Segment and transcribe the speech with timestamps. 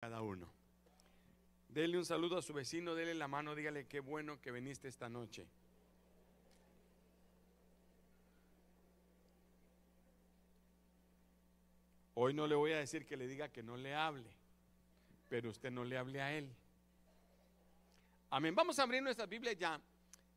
[0.00, 0.48] cada uno.
[1.68, 5.10] Dele un saludo a su vecino, dele la mano, dígale qué bueno que viniste esta
[5.10, 5.46] noche.
[12.14, 14.30] Hoy no le voy a decir que le diga que no le hable,
[15.28, 16.48] pero usted no le hable a él.
[18.30, 18.54] Amén.
[18.54, 19.78] Vamos a abrir nuestra Biblia ya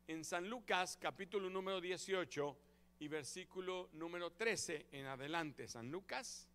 [0.06, 2.56] en San Lucas capítulo número 18
[3.00, 5.68] y versículo número 13 en adelante.
[5.68, 6.46] San Lucas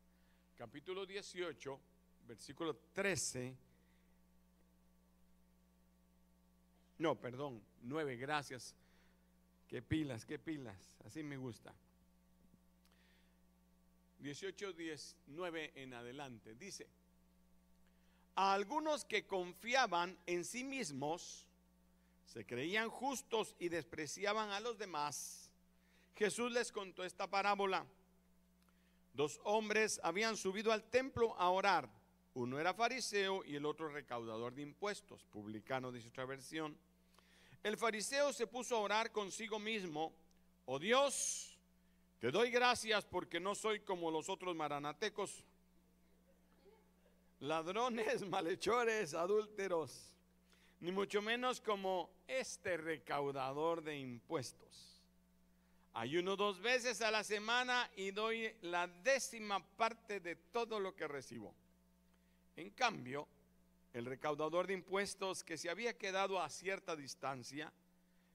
[0.55, 1.79] capítulo 18
[2.29, 3.57] versículo 13.
[6.99, 8.75] No, perdón, 9, gracias.
[9.67, 11.73] Qué pilas, qué pilas, así me gusta.
[14.19, 16.53] 18, 19 en adelante.
[16.53, 16.87] Dice,
[18.35, 21.47] a algunos que confiaban en sí mismos,
[22.27, 25.49] se creían justos y despreciaban a los demás,
[26.15, 27.87] Jesús les contó esta parábola.
[29.13, 31.98] Dos hombres habían subido al templo a orar
[32.33, 36.77] uno era fariseo y el otro recaudador de impuestos, publicano, dice otra versión.
[37.63, 40.13] El fariseo se puso a orar consigo mismo,
[40.65, 41.57] oh Dios,
[42.19, 45.43] te doy gracias porque no soy como los otros maranatecos,
[47.39, 50.13] ladrones, malhechores, adúlteros,
[50.79, 55.03] ni mucho menos como este recaudador de impuestos.
[55.93, 61.07] Ayuno dos veces a la semana y doy la décima parte de todo lo que
[61.07, 61.53] recibo.
[62.59, 63.25] En cambio,
[63.93, 67.71] el recaudador de impuestos que se había quedado a cierta distancia,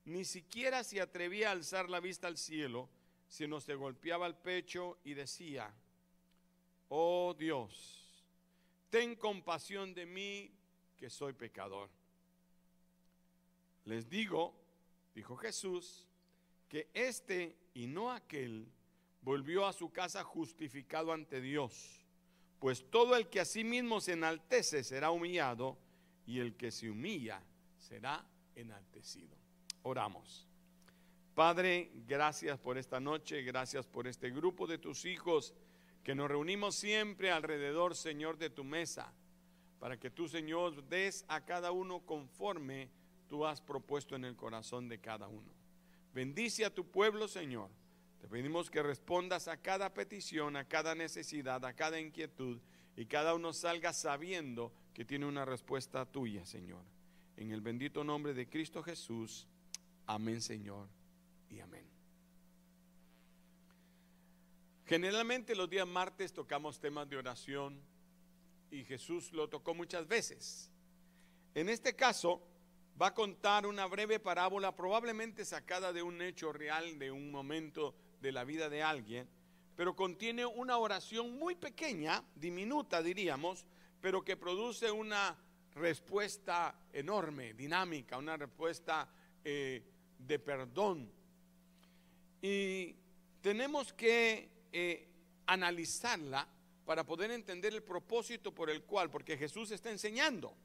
[0.06, 2.89] ni siquiera se atrevía a alzar la vista al cielo,
[3.28, 5.70] sino se golpeaba el pecho y decía,
[6.89, 8.25] oh Dios,
[8.89, 10.50] ten compasión de mí
[10.97, 11.91] que soy pecador.
[13.84, 14.55] Les digo,
[15.14, 16.06] dijo Jesús,
[16.67, 18.72] que este y no aquel
[19.20, 22.03] volvió a su casa justificado ante Dios
[22.65, 25.77] pues todo el que a sí mismo se enaltece será humillado
[26.25, 27.43] y el que se humilla
[27.77, 29.37] será enaltecido.
[29.83, 30.48] Oramos.
[31.35, 35.53] Padre, gracias por esta noche, gracias por este grupo de tus hijos
[36.03, 39.13] que nos reunimos siempre alrededor, Señor, de tu mesa,
[39.79, 42.89] para que tú, Señor, des a cada uno conforme
[43.29, 45.53] tú has propuesto en el corazón de cada uno.
[46.14, 47.69] Bendice a tu pueblo, Señor
[48.24, 52.58] te pedimos que respondas a cada petición, a cada necesidad, a cada inquietud
[52.96, 56.83] y cada uno salga sabiendo que tiene una respuesta tuya, Señor.
[57.36, 59.46] En el bendito nombre de Cristo Jesús.
[60.07, 60.89] Amén, Señor,
[61.51, 61.85] y amén.
[64.86, 67.79] Generalmente los días martes tocamos temas de oración
[68.70, 70.70] y Jesús lo tocó muchas veces.
[71.55, 72.42] En este caso
[72.98, 77.95] va a contar una breve parábola probablemente sacada de un hecho real, de un momento
[78.24, 79.29] de la vida de alguien,
[79.77, 83.67] pero contiene una oración muy pequeña, diminuta diríamos,
[84.01, 85.36] pero que produce una
[85.74, 89.07] respuesta enorme, dinámica, una respuesta
[89.45, 89.83] eh,
[90.18, 91.12] de perdón.
[92.40, 92.96] Y
[93.42, 95.06] tenemos que eh,
[95.46, 96.48] analizarla
[96.86, 100.56] para poder entender el propósito por el cual, porque Jesús está enseñando.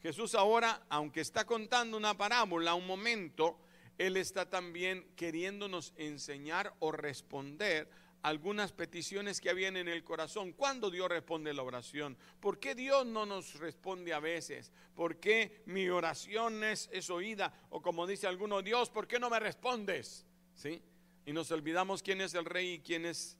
[0.00, 3.58] Jesús ahora, aunque está contando una parábola, un momento,
[3.98, 7.90] él está también queriéndonos enseñar o responder
[8.22, 10.52] algunas peticiones que habían en el corazón.
[10.52, 12.16] ¿Cuándo Dios responde la oración?
[12.40, 14.72] ¿Por qué Dios no nos responde a veces?
[14.94, 17.52] ¿Por qué mi oración es, oída?
[17.70, 20.26] O como dice alguno, Dios, ¿por qué no me respondes?
[20.54, 20.82] ¿Sí?
[21.26, 23.36] Y nos olvidamos quién es el rey y quién es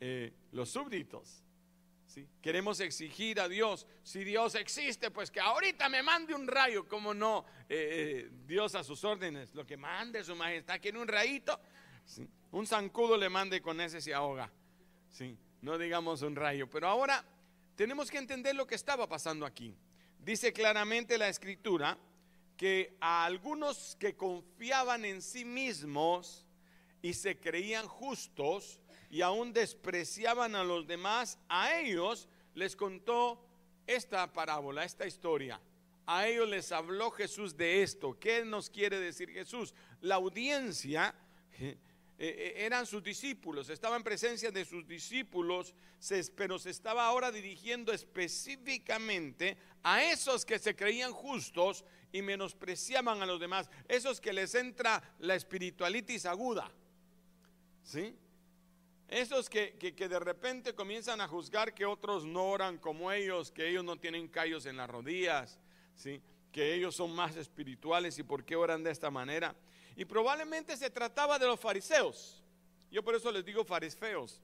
[0.00, 1.42] eh, los súbditos.
[2.40, 7.12] Queremos exigir a Dios, si Dios existe, pues que ahorita me mande un rayo, como
[7.12, 11.60] no, eh, eh, Dios a sus órdenes, lo que mande su majestad, quiere un rayito,
[12.52, 14.50] un zancudo le mande con ese se ahoga,
[15.10, 15.36] ¿sí?
[15.62, 17.24] no digamos un rayo, pero ahora
[17.74, 19.76] tenemos que entender lo que estaba pasando aquí.
[20.18, 21.98] Dice claramente la escritura
[22.56, 26.46] que a algunos que confiaban en sí mismos
[27.02, 33.44] y se creían justos, y aún despreciaban a los demás, a ellos les contó
[33.86, 35.60] esta parábola, esta historia.
[36.06, 38.18] A ellos les habló Jesús de esto.
[38.18, 39.74] ¿Qué nos quiere decir Jesús?
[40.00, 41.14] La audiencia
[41.60, 41.78] eh,
[42.18, 45.74] eh, eran sus discípulos, estaba en presencia de sus discípulos,
[46.34, 53.26] pero se estaba ahora dirigiendo específicamente a esos que se creían justos y menospreciaban a
[53.26, 56.72] los demás, esos que les entra la espiritualitis aguda.
[57.82, 58.16] ¿Sí?
[59.08, 63.84] Esos que, de repente comienzan a juzgar que otros no oran como ellos, que ellos
[63.84, 65.60] no tienen callos en las rodillas,
[65.94, 66.20] ¿sí?
[66.50, 69.54] que ellos son más espirituales y por qué oran de esta manera.
[69.94, 72.42] Y probablemente se trataba de los fariseos.
[72.90, 74.40] Yo por eso les digo fariseos.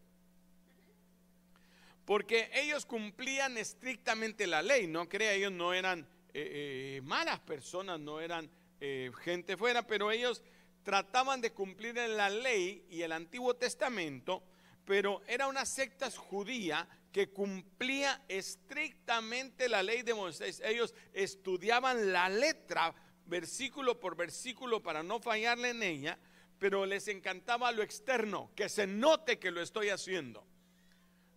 [2.04, 6.00] porque ellos cumplían estrictamente la ley, no crea, ellos no eran
[6.34, 8.50] eh, eh, malas personas, no eran
[8.80, 10.42] eh, gente fuera, pero ellos
[10.82, 14.42] trataban de cumplir la ley y el Antiguo Testamento,
[14.84, 20.62] pero era una secta judía que cumplía estrictamente la ley de Moisés.
[20.64, 22.94] Ellos estudiaban la letra
[23.26, 26.18] versículo por versículo para no fallarle en ella,
[26.58, 30.46] pero les encantaba lo externo, que se note que lo estoy haciendo.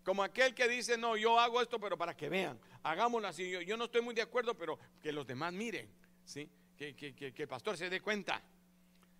[0.03, 3.50] Como aquel que dice, no, yo hago esto, pero para que vean, hagámoslo así.
[3.65, 5.89] Yo, no estoy muy de acuerdo, pero que los demás miren,
[6.24, 6.50] ¿sí?
[6.77, 8.44] que, que, el pastor se dé cuenta.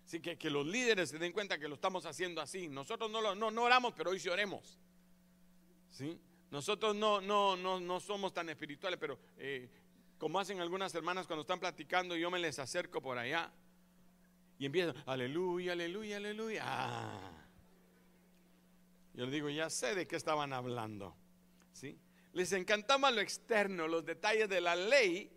[0.06, 2.68] Sí, que, que, los líderes se den cuenta que lo estamos haciendo así.
[2.68, 4.78] Nosotros no, lo, no, no oramos, pero hoy sí oremos.
[6.50, 9.68] Nosotros no, no, no, no somos tan espirituales, pero eh,
[10.16, 13.52] como hacen algunas hermanas cuando están platicando, yo me les acerco por allá
[14.58, 16.62] y empiezo, aleluya, aleluya, aleluya.
[16.64, 17.32] Ah.
[19.14, 21.16] Yo les digo, ya sé de qué estaban hablando.
[21.72, 21.98] ¿Sí?
[22.32, 25.30] Les encantaba lo externo, los detalles de la ley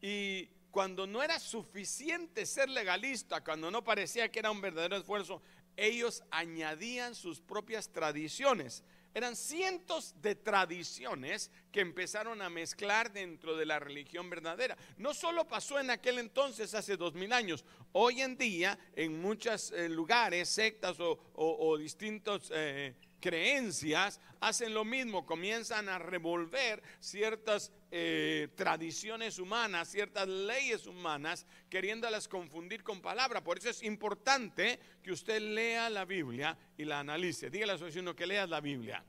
[0.00, 5.42] y cuando no era suficiente ser legalista, cuando no parecía que era un verdadero esfuerzo,
[5.76, 8.82] ellos añadían sus propias tradiciones.
[9.14, 14.76] Eran cientos de tradiciones que empezaron a mezclar dentro de la religión verdadera.
[14.96, 17.64] No solo pasó en aquel entonces, hace dos mil años.
[17.92, 25.26] Hoy en día, en muchos eh, lugares, sectas o, distintos eh, creencias hacen lo mismo,
[25.26, 33.42] comienzan a revolver ciertas eh, tradiciones humanas, ciertas leyes humanas, queriéndolas confundir con palabra.
[33.42, 37.50] Por eso es importante que usted lea la Biblia y la analice.
[37.50, 39.04] Dígale a su vecino que leas la Biblia.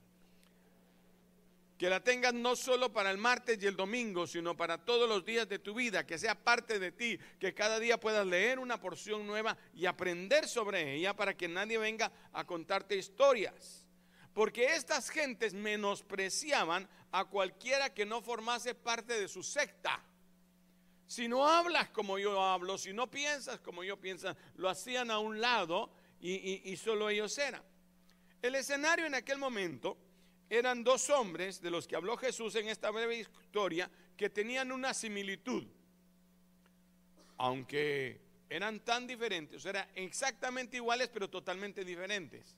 [1.78, 5.24] Que la tengas no solo para el martes y el domingo, sino para todos los
[5.24, 8.82] días de tu vida, que sea parte de ti, que cada día puedas leer una
[8.82, 13.86] porción nueva y aprender sobre ella para que nadie venga a contarte historias.
[14.34, 20.04] Porque estas gentes menospreciaban a cualquiera que no formase parte de su secta.
[21.08, 25.18] Si no hablas como yo hablo, si no piensas como yo pienso, lo hacían a
[25.18, 25.92] un lado
[26.22, 27.64] y, solo ellos eran.
[28.42, 29.98] El escenario en aquel momento
[30.50, 34.94] eran dos hombres de los que habló Jesús en esta breve historia que tenían una
[34.94, 35.66] similitud.
[37.38, 42.56] Aunque eran tan diferentes, eran exactamente iguales pero totalmente diferentes.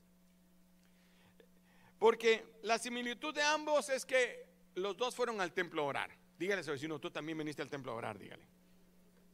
[2.02, 4.44] Porque la similitud de ambos es que
[4.74, 6.10] los dos fueron al templo a orar.
[6.40, 8.44] Dígale a su vecino, tú también veniste al templo a orar, dígale.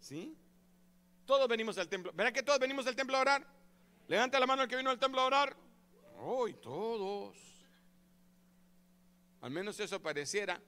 [0.02, 0.36] ¿Sí?
[1.26, 2.12] Todos venimos al templo.
[2.12, 3.48] ¿Verdad que todos venimos al templo a orar?
[4.10, 5.56] Levanta la mano el que vino al templo a orar.
[6.20, 7.38] Hoy todos.
[9.40, 10.62] Al menos eso pareciera.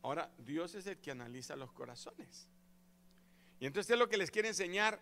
[0.00, 2.48] Ahora, Dios es el que analiza los corazones.
[3.60, 4.98] Y entonces es lo que les quiere enseñar.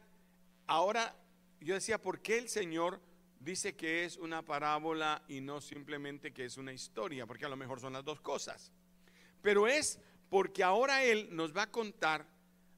[0.67, 1.15] Ahora,
[1.61, 3.01] yo decía, ¿por qué el Señor
[3.45, 7.57] dice que es una parábola y no simplemente que es una historia, porque a lo
[7.57, 8.73] mejor son las dos cosas.
[9.43, 10.01] Pero es
[10.31, 12.27] porque ahora Él nos va a contar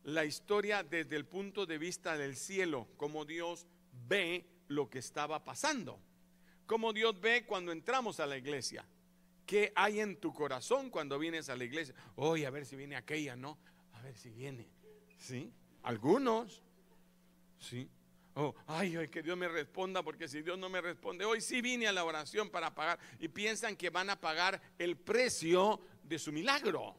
[0.03, 3.67] la historia desde el punto de vista del cielo, como Dios
[4.09, 6.01] ve lo que estaba pasando,
[6.67, 8.85] como Dios ve cuando entramos a la iglesia.
[9.47, 11.95] ¿Qué hay en tu corazón cuando vienes a la iglesia?
[12.17, 13.59] Hoy a ver si viene aquella, ¿no?
[13.93, 14.69] A ver si viene.
[15.17, 15.53] ¿Sí?
[15.85, 16.63] Algunos.
[17.61, 17.89] ¿Sí?
[18.38, 21.62] Oh, ay, ay, que Dios me responda, porque si Dios no me responde, hoy sí
[21.62, 26.19] vine a la oración para pagar y piensan que van a pagar el precio de
[26.19, 26.94] su milagro.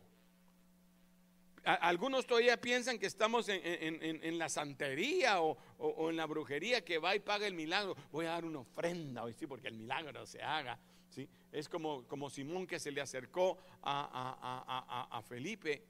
[1.64, 7.20] algunos todavía piensan que estamos en, la santería o, en la brujería que va y
[7.20, 7.96] paga el milagro.
[8.12, 10.80] Voy a dar una ofrenda hoy sí, porque el milagro se haga.
[11.10, 11.30] ¿sí?
[11.52, 15.84] Es como, como Simón que se le acercó a, a Felipe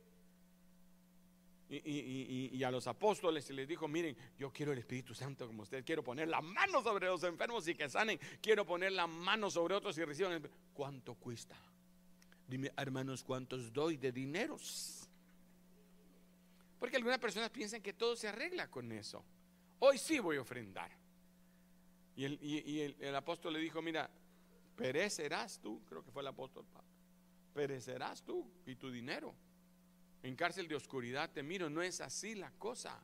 [1.70, 5.84] y, a los apóstoles se les dijo, miren, yo quiero el Espíritu Santo como usted,
[5.84, 9.76] quiero poner la mano sobre los enfermos y que sanen, quiero poner la mano sobre
[9.76, 10.50] otros y reciban.
[10.74, 11.58] ¿Cuánto cuesta?
[12.48, 15.10] Dime, hermanos, ¿cuántos doy de dineros?
[16.80, 19.26] Porque algunas personas piensan que todo se arregla con eso.
[19.80, 20.92] Hoy sí voy a ofrendar.
[22.16, 24.10] Y el, y el, el apóstol le dijo, mira,
[24.76, 26.90] perecerás tú, creo que fue el apóstol Pablo,
[27.54, 29.36] perecerás tú y tu dinero
[30.24, 31.70] en cárcel de oscuridad te miro.
[31.70, 33.00] No es así la cosa.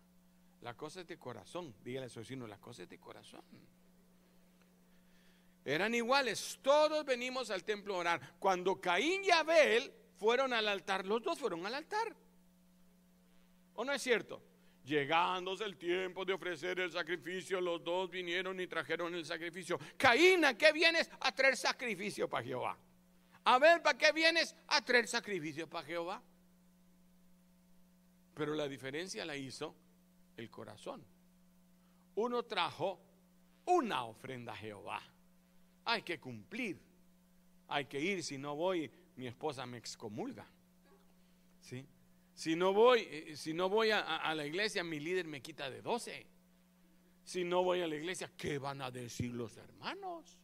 [0.62, 1.76] La cosa es de corazón.
[1.84, 3.42] Dígale a su vecino, la cosa es de corazón.
[5.66, 6.60] Eran iguales.
[6.62, 8.36] Todos venimos al templo a orar.
[8.40, 12.16] Cuando Caín y Abel fueron al altar, los dos fueron al altar.
[13.76, 14.42] ¿O no es cierto?
[14.86, 19.80] Llegándose el tiempo de ofrecer el sacrificio, los dos vinieron y trajeron el sacrificio.
[19.98, 21.10] Caín, ¿a qué vienes?
[21.22, 22.78] A traer sacrificio para Jehová.
[23.46, 24.56] Abel, ¿para qué vienes?
[24.68, 26.22] A traer sacrificio para Jehová.
[28.34, 29.76] Pero la diferencia la hizo
[30.38, 31.04] el corazón.
[32.16, 33.00] Uno trajo
[33.66, 35.02] una ofrenda a Jehová.
[35.86, 36.80] Hay que cumplir.
[37.68, 40.46] hay que ir, si no voy, mi esposa me excomulga.
[41.60, 41.88] ¿Sí?
[42.36, 45.82] Si no voy, eh, si no voy a, la iglesia, mi líder me quita de
[45.82, 46.28] 12.
[47.24, 50.38] Si no voy a la iglesia, ¿qué van a decir los hermanos?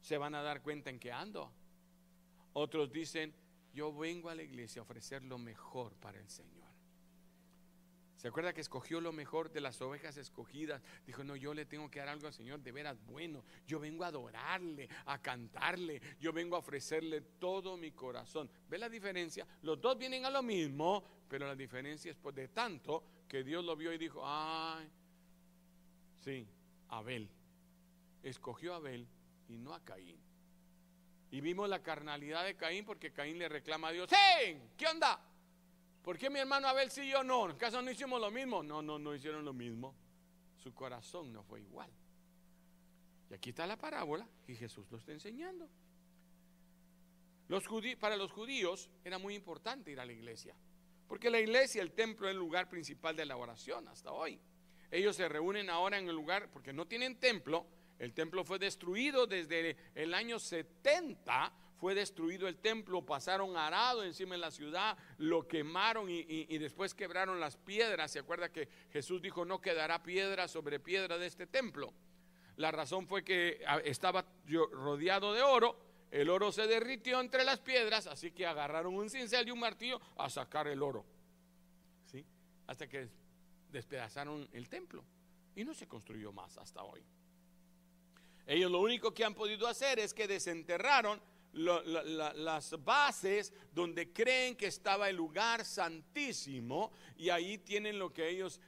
[0.00, 1.50] Se van a dar cuenta en que ando.
[2.52, 3.34] Otros dicen,
[3.72, 6.63] yo vengo a la iglesia a ofrecer lo mejor para el Señor.
[8.24, 10.82] ¿Se acuerda que escogió lo mejor de las ovejas escogidas?
[11.06, 13.44] Dijo, no, yo le tengo que dar algo al Señor de veras bueno.
[13.66, 18.48] Yo vengo a adorarle, a cantarle, yo vengo a ofrecerle todo mi corazón.
[18.66, 19.46] ¿Ve la diferencia?
[19.60, 23.62] Los dos vienen a lo mismo, pero la diferencia es pues, de tanto que Dios
[23.62, 24.90] lo vio y dijo, ay,
[26.24, 26.48] sí,
[26.88, 27.28] Abel.
[28.22, 29.06] Escogió a Abel
[29.50, 30.18] y no a Caín.
[31.30, 34.62] Y vimos la carnalidad de Caín porque Caín le reclama a Dios, ¡Hey!
[34.78, 35.20] ¿Qué onda?
[36.04, 37.48] ¿Por qué mi hermano Abel sí y yo no?
[37.48, 38.62] ¿En no hicimos lo mismo?
[38.62, 39.94] No, no, no hicieron lo mismo.
[40.62, 41.90] Su corazón no fue igual.
[43.30, 45.66] Y aquí está la parábola y Jesús lo está enseñando.
[47.48, 47.64] Los
[47.98, 50.54] para los judíos era muy importante ir a la iglesia,
[51.08, 54.38] porque la iglesia, el templo, es el lugar principal de la oración hasta hoy.
[54.90, 57.66] Ellos se reúnen ahora en el lugar, porque no tienen templo,
[57.98, 64.34] el templo fue destruido desde el año 70 fue destruido el templo, pasaron arado encima
[64.34, 68.10] de la ciudad, lo quemaron y, después quebraron las piedras.
[68.10, 71.92] ¿Se acuerda que Jesús dijo, no quedará piedra sobre piedra de este templo?
[72.56, 74.24] La razón fue que ah, estaba
[74.72, 75.76] rodeado de oro,
[76.10, 80.00] el oro se derritió entre las piedras, así que agarraron un cincel y un martillo
[80.16, 81.04] a sacar el oro.
[82.06, 82.24] ¿Sí?
[82.68, 83.08] Hasta que
[83.70, 85.04] despedazaron el templo
[85.56, 87.04] y no se construyó más hasta hoy.
[88.46, 91.20] Ellos lo único que han podido hacer es que desenterraron
[91.54, 98.60] las bases donde creen que estaba el lugar santísimo y ahí tienen lo que ellos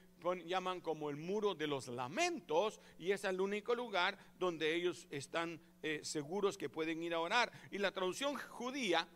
[0.45, 5.61] llaman como el muro de los lamentos y es el único lugar donde ellos están
[5.81, 7.51] eh, seguros que pueden ir a orar.
[7.71, 9.07] Y la traducción judía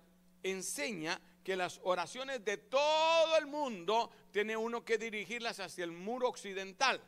[0.43, 6.29] enseña que las oraciones de todo el mundo tiene uno que dirigirlas hacia el muro
[6.29, 7.01] occidental.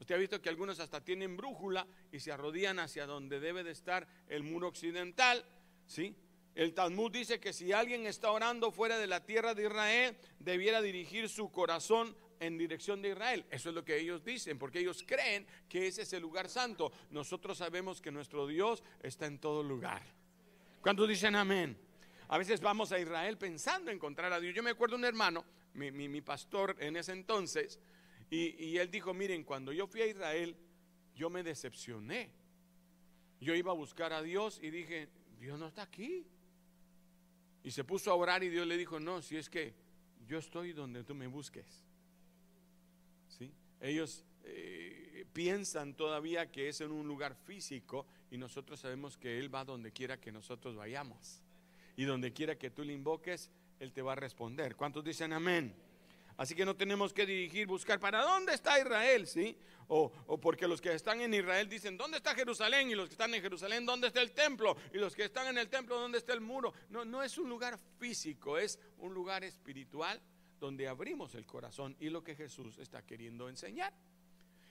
[0.00, 3.70] Usted ha visto que algunos hasta tienen brújula y se arrodillan hacia donde debe de
[3.70, 5.44] estar el muro occidental
[5.86, 6.16] ¿Sí?
[6.54, 10.80] El Talmud dice que si alguien está orando fuera de la tierra de Israel, debiera
[10.80, 13.44] dirigir su corazón en dirección de Israel.
[13.50, 16.90] Eso es lo que ellos dicen, porque ellos creen que ese es el lugar santo.
[17.10, 20.02] Nosotros sabemos que nuestro Dios está en todo lugar.
[20.80, 21.76] ¿Cuántos dicen amén?
[22.28, 24.54] A veces vamos a Israel pensando encontrar a Dios.
[24.54, 27.78] Yo me acuerdo un hermano, mi, pastor en ese entonces,
[28.30, 30.56] y, y él dijo, miren, cuando yo fui a Israel,
[31.14, 32.30] yo me decepcioné.
[33.40, 36.26] Yo iba a buscar a Dios y dije, Dios no está aquí.
[37.62, 39.74] Y se puso a orar y Dios le dijo, no, si es que
[40.26, 41.84] yo estoy donde tú me busques.
[43.28, 43.52] ¿Sí?
[43.80, 49.54] Ellos eh, piensan todavía que es en un lugar físico y nosotros sabemos que Él
[49.54, 51.42] va donde quiera que nosotros vayamos.
[51.96, 53.50] Y donde quiera que tú le invoques,
[53.80, 54.76] Él te va a responder.
[54.76, 55.74] ¿Cuántos dicen amén?
[56.36, 59.56] Así que no tenemos que dirigir, buscar para dónde está Israel, ¿sí?
[59.88, 62.90] O, porque los que están en Israel dicen, ¿dónde está Jerusalén?
[62.90, 64.76] Y los que están en Jerusalén, ¿dónde está el templo?
[64.92, 66.74] Y los que están en el templo, ¿dónde está el muro?
[66.90, 70.20] No, no es un lugar físico, es un lugar espiritual
[70.60, 73.94] donde abrimos el corazón y lo que Jesús está queriendo enseñar.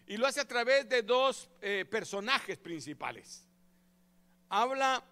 [0.06, 3.48] Y lo hace a través de dos eh, personajes principales.
[4.50, 5.04] Habla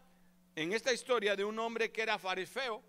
[0.55, 2.83] en esta historia de un hombre que era fariseo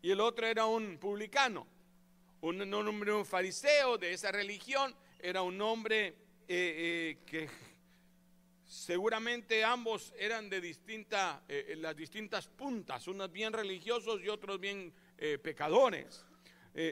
[0.00, 1.66] y el otro era un publicano
[2.42, 6.14] un, hombre un fariseo de esa religión, era un hombre eh,
[6.48, 7.48] eh, que
[8.64, 14.92] seguramente ambos eran de distinta, eh, las distintas puntas, unos bien religiosos y otros bien
[15.42, 16.24] pecadores.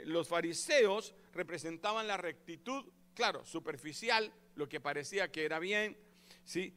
[0.04, 5.96] los fariseos representaban la rectitud, claro, superficial, lo que parecía que era bien,
[6.44, 6.74] ¿sí?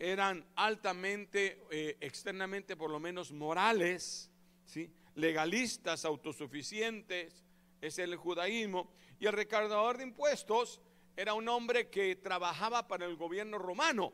[0.00, 1.62] eran altamente,
[2.00, 4.28] externamente por lo menos morales,
[4.64, 4.90] ¿sí?
[5.14, 7.43] legalistas, autosuficientes,
[7.80, 8.90] es el judaísmo.
[9.18, 10.80] Y el recaudador de impuestos
[11.16, 14.12] era un hombre que trabajaba para el gobierno romano.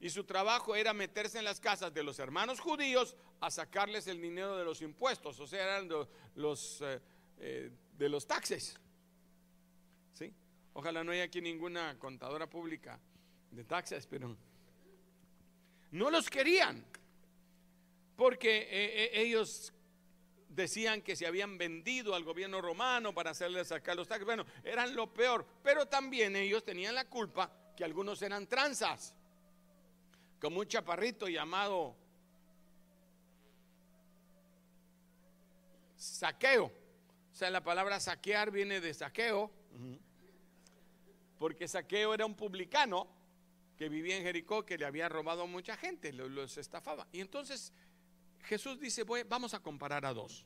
[0.00, 4.20] Y su trabajo era meterse en las casas de los hermanos judíos a sacarles el
[4.20, 5.88] dinero de los impuestos, o sea, eran
[6.34, 7.00] los, eh,
[7.38, 8.76] eh, de los taxes.
[10.12, 10.32] ¿Sí?
[10.72, 12.98] Ojalá no haya aquí ninguna contadora pública
[13.52, 14.36] de taxes, pero
[15.92, 16.84] no los querían,
[18.16, 19.72] porque eh, ellos
[20.54, 24.26] decían que se habían vendido al gobierno romano para hacerle sacar los taxes.
[24.26, 29.14] Bueno, eran lo peor, pero también ellos tenían la culpa que algunos eran tranzas,
[30.40, 31.96] como un chaparrito llamado
[35.96, 36.64] saqueo.
[36.66, 39.50] O sea, la palabra saquear viene de saqueo,
[41.38, 43.08] porque saqueo era un publicano
[43.76, 47.06] que vivía en Jericó que le había robado a mucha gente, los, estafaba.
[47.10, 47.72] Y entonces
[48.42, 50.44] Jesús dice, vamos a comparar a dos.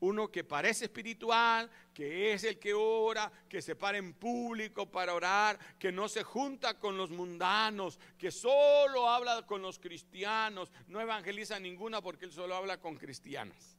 [0.00, 5.14] Uno que parece espiritual, que es el que ora, que se para en público para
[5.14, 11.00] orar, que no se junta con los mundanos, que solo habla con los cristianos, no
[11.00, 13.76] evangeliza ninguna porque él solo habla con cristianas.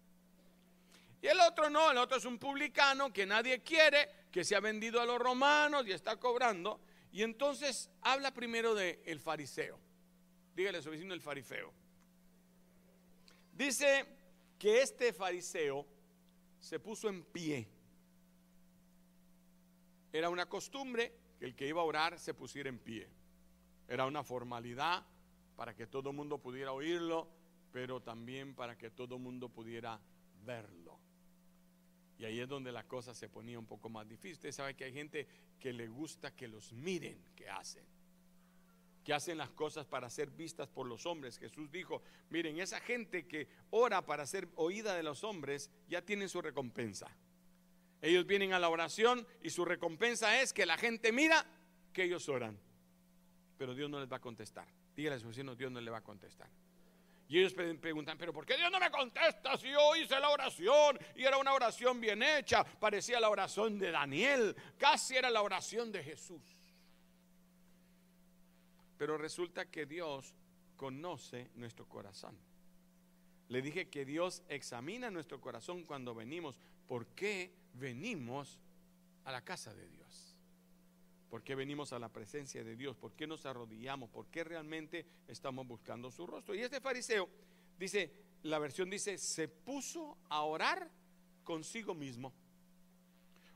[1.22, 4.60] Y el otro no, el otro es un publicano que nadie quiere, que se ha
[4.60, 6.80] vendido a los romanos y está cobrando.
[7.12, 9.80] Y entonces habla primero del el fariseo.
[10.56, 11.72] Dígale a su vecino el fariseo.
[13.58, 14.06] Dice
[14.60, 15.84] que este fariseo
[16.60, 17.68] se puso en pie.
[20.14, 23.10] Era una costumbre que el que iba a orar se pusiera en pie.
[23.88, 25.04] Era una formalidad
[25.56, 27.28] para que todo el mundo pudiera oírlo,
[27.72, 30.00] pero también para que todo el mundo pudiera
[30.46, 31.00] verlo.
[32.20, 34.34] Y ahí es donde la cosa se ponía un poco más difícil.
[34.34, 35.28] Usted sabe que hay gente
[35.60, 37.97] que le gusta que los miren que hacen.
[39.08, 41.40] Que hacen las cosas para ser vistas por los hombres.
[41.40, 46.28] Jesús dijo, miren, esa gente que ora para ser oída de los hombres ya tienen
[46.28, 47.08] su recompensa.
[48.02, 51.46] Ellos vienen a la oración y su recompensa es que la gente mira
[51.94, 52.60] que ellos oran.
[53.58, 54.68] Pero Dios no les va a contestar.
[54.94, 56.50] Dígale a su vecino, Dios no le va a contestar.
[57.30, 61.00] Y ellos preguntan, pero ¿por qué Dios no me contesta si yo hice la oración?
[61.16, 65.94] Y era una oración bien hecha, parecía la oración de Daniel, casi era la oración
[65.94, 66.57] de Jesús.
[68.98, 70.34] Pero resulta que Dios
[70.76, 72.38] conoce nuestro corazón.
[73.50, 76.60] Le dije que Dios examina nuestro corazón cuando venimos.
[76.88, 78.60] ¿Por qué venimos
[79.24, 80.36] a la casa de Dios?
[81.30, 82.96] ¿Por qué venimos a la presencia de Dios?
[82.96, 84.10] ¿Por qué nos arrodillamos?
[84.10, 86.56] ¿Por qué realmente estamos buscando su rostro?
[86.56, 87.30] Y este fariseo
[87.78, 88.12] dice,
[88.44, 90.90] la versión dice, se puso a orar
[91.44, 92.34] consigo mismo.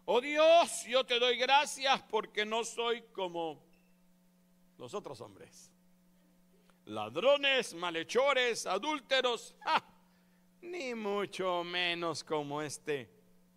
[0.05, 3.63] Oh Dios, yo te doy gracias porque no soy como
[4.81, 5.71] los otros hombres.
[6.85, 9.55] Ladrones, malhechores, adúlteros,
[10.63, 13.07] ni mucho menos como este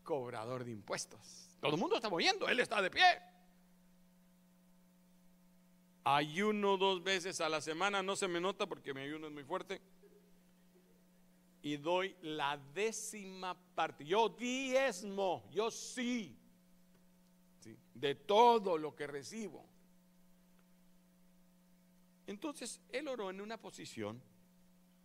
[0.03, 1.49] cobrador de impuestos.
[1.63, 3.23] Todo el mundo está moviendo, él está de pie.
[6.05, 9.45] Ayuno dos veces a la semana, no se me nota porque mi ayuno es muy
[9.45, 9.81] fuerte.
[11.63, 14.05] Y doy la décima parte.
[14.05, 16.39] Yo diezmo, yo sí,
[17.61, 19.74] sí, de todo lo que recibo.
[22.27, 24.23] Entonces, él oró en una posición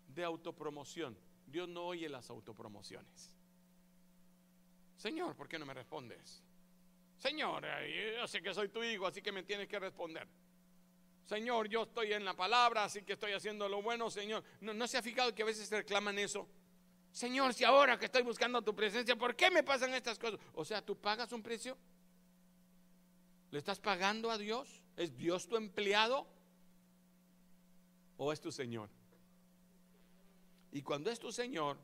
[0.08, 1.18] de autopromoción.
[1.46, 3.36] Dios no oye las autopromociones.
[4.98, 6.44] Señor, ¿por qué no me respondes?
[7.18, 7.66] Señor,
[8.16, 10.28] yo sé que soy tu hijo, así que me tienes que responder.
[11.26, 14.44] Señor, yo estoy en la palabra, así que estoy haciendo lo bueno, Señor.
[14.62, 16.48] ¿No, se ha fijado que a veces reclaman eso?
[17.12, 20.40] Señor, si ahora que estoy buscando tu presencia, ¿por qué me pasan estas cosas?
[20.54, 21.78] O sea, ¿tú pagas un precio?
[23.52, 24.84] ¿Le estás pagando a Dios?
[24.96, 26.28] ¿Es Dios tu empleado?
[28.20, 28.90] ¿O es tu Señor?
[30.74, 31.78] Y cuando es tu Señor,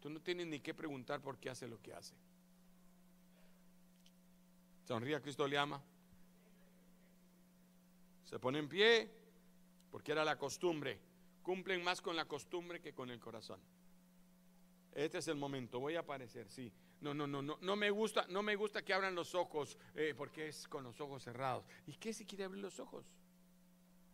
[0.00, 2.14] tú no tienes ni que preguntar por qué hace lo que hace.
[4.86, 5.82] Sonría, Cristo le ama.
[8.24, 9.10] Se pone en pie
[9.90, 10.98] porque era la costumbre.
[11.42, 13.60] Cumplen más con la costumbre que con el corazón.
[14.94, 16.72] Este es el momento, voy a aparecer, sí.
[17.02, 20.14] No, no, no, no, no me gusta, no me gusta que abran los ojos, eh,
[20.16, 21.66] porque es con los ojos cerrados.
[21.86, 23.04] ¿Y qué si quiere abrir los ojos?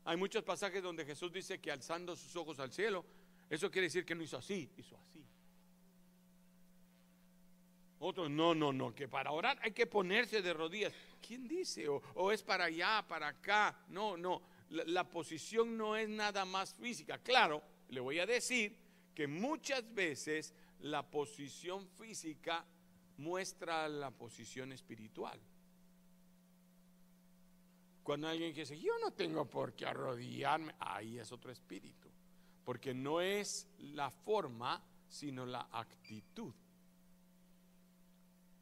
[0.05, 3.05] Hay muchos pasajes donde Jesús dice que alzando sus ojos al cielo,
[3.49, 5.25] eso quiere decir que no hizo así, hizo así.
[8.01, 10.93] Otros, no, no, no, que para orar hay que ponerse de rodillas.
[11.27, 11.89] ¿Quién dice?
[11.89, 13.79] O, es para allá, para acá.
[13.89, 17.17] No, no, la, posición no es nada más física.
[17.19, 18.77] Claro, le voy a decir
[19.15, 22.67] que muchas veces la posición física
[23.17, 25.41] muestra la posición espiritual.
[28.05, 32.11] Cuando alguien dice, yo no tengo por qué arrodillarme, ahí es otro espíritu.
[32.63, 36.53] Porque no es la forma, sino la actitud.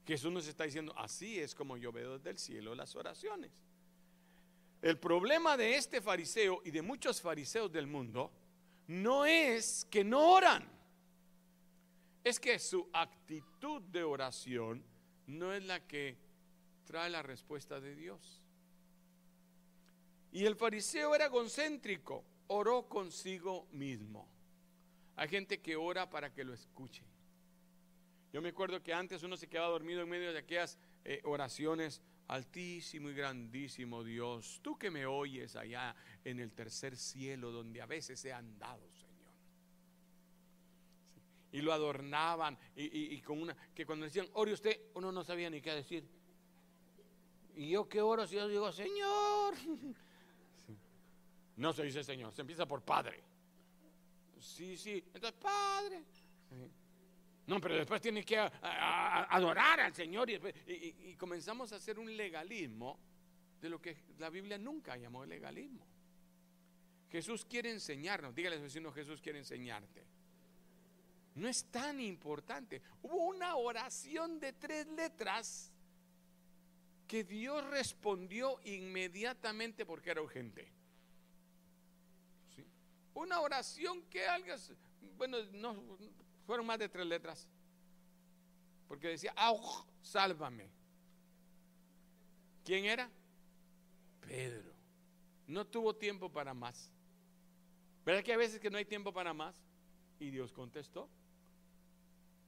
[0.07, 3.51] Jesús nos está diciendo, así es como yo veo desde el cielo las oraciones.
[4.81, 8.33] El problema de este fariseo y de muchos fariseos del mundo
[8.87, 10.69] no es que no oran,
[12.23, 14.85] es que su actitud de oración
[15.27, 16.17] no es la que
[16.85, 18.42] trae la respuesta de Dios.
[20.33, 24.27] Y el fariseo era concéntrico, oró consigo mismo.
[25.17, 27.05] Hay gente que ora para que lo escuche.
[28.33, 32.01] Yo me acuerdo que antes uno se quedaba dormido en medio de aquellas eh, oraciones.
[32.29, 37.87] Altísimo y grandísimo Dios, tú que me oyes allá en el tercer cielo donde a
[37.87, 39.33] veces he andado, Señor.
[41.51, 45.61] Y lo adornaban y, con una, que cuando decían, ore usted, uno no sabía ni
[45.61, 46.09] qué decir.
[47.55, 49.55] Y yo qué oro si yo digo, Señor.
[51.57, 53.23] No se dice Señor, se empieza por Padre.
[54.39, 55.03] Sí, sí.
[55.15, 56.05] Entonces, Padre.
[57.47, 62.99] No, pero después tiene que adorar al Señor y, comenzamos a hacer un legalismo
[63.61, 65.87] de lo que la Biblia nunca llamó legalismo.
[67.11, 70.05] Jesús quiere enseñarnos, dígale a su vecino, Jesús quiere enseñarte.
[71.35, 72.83] No es tan importante.
[73.03, 75.73] Hubo una oración de tres letras
[77.07, 80.73] que Dios respondió inmediatamente porque era urgente.
[83.15, 84.57] Una oración que alguien,
[85.17, 85.77] bueno, no
[86.47, 87.49] fueron más de tres letras.
[88.89, 89.35] Porque decía,
[90.03, 90.71] sálvame.
[92.65, 93.11] ¿Quién era?
[94.21, 94.73] Pedro.
[95.47, 96.91] No tuvo tiempo para más.
[98.05, 99.55] ¿Verdad que a veces que no hay tiempo para más?
[100.19, 101.09] Y Dios contestó.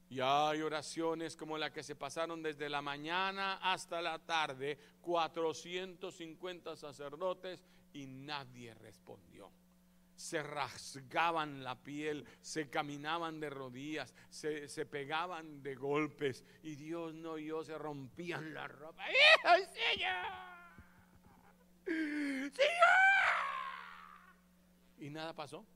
[0.09, 6.77] Y hay oraciones como la que se pasaron desde la mañana hasta la tarde, 450
[6.77, 9.51] sacerdotes y nadie respondió
[10.17, 17.39] se rasgaban la piel, se caminaban de rodillas, se, pegaban de golpes y Dios no
[17.39, 19.05] yo se rompían la ropa.
[19.45, 20.27] ¡Ay, Señor!
[22.53, 22.85] ¡Señor!
[24.99, 25.67] Y nada pasó.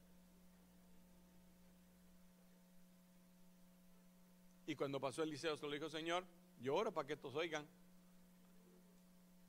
[4.67, 6.25] Y cuando pasó Eliseo se lo dijo, Señor,
[6.61, 7.67] yo oro para que estos oigan.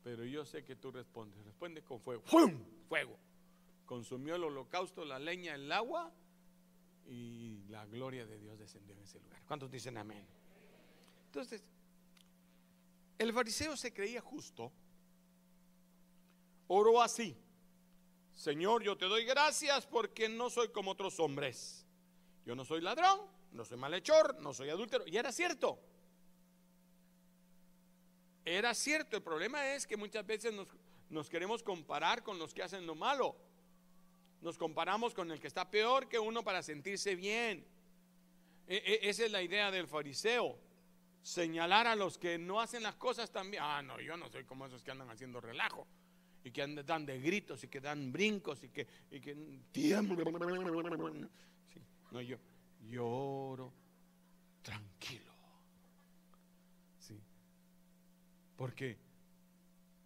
[0.04, 1.44] Pero yo sé que tú respondes.
[1.46, 2.24] Responde con fuego.
[2.26, 2.64] ¡Fum!
[2.88, 3.20] Fuego
[3.90, 6.14] consumió el holocausto, la leña, el agua
[7.08, 9.42] y la gloria de Dios descendió en ese lugar.
[9.48, 10.28] ¿Cuántos dicen amén?
[11.26, 11.64] Entonces,
[13.18, 14.72] el fariseo se creía justo,
[16.68, 17.36] oró así,
[18.36, 21.84] Señor, yo te doy gracias porque no soy como otros hombres.
[22.46, 23.22] Yo no soy ladrón,
[23.54, 25.04] no soy malhechor, no soy adúltero.
[25.08, 25.80] Y era cierto.
[28.46, 29.18] Era cierto.
[29.18, 30.68] El problema es que muchas veces nos,
[31.10, 33.49] nos queremos comparar con los que hacen lo malo
[34.42, 37.66] nos comparamos con el que está peor que uno para sentirse bien.
[38.68, 40.58] E, e, esa es la idea del fariseo.
[41.22, 43.64] Señalar a los que no hacen las cosas también.
[43.66, 45.86] Ah, no, yo no soy como esos que andan haciendo relajo.
[46.44, 49.36] Y que andan de gritos y que dan brincos y que, y que
[52.12, 52.38] no, yo
[52.88, 53.74] lloro
[54.62, 55.34] tranquilo.
[57.00, 57.20] Sí.
[58.56, 58.98] Porque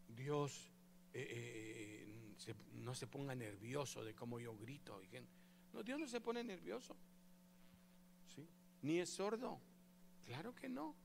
[0.10, 0.72] Dios
[1.14, 1.73] eh, eh,
[2.84, 5.02] no se ponga nervioso de cómo yo grito.
[5.72, 6.96] No, Dios no se pone nervioso.
[8.36, 8.48] ¿sí?
[8.82, 9.60] Ni es sordo.
[10.26, 10.96] Claro que no.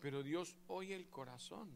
[0.00, 1.70] Pero Dios oye el corazón.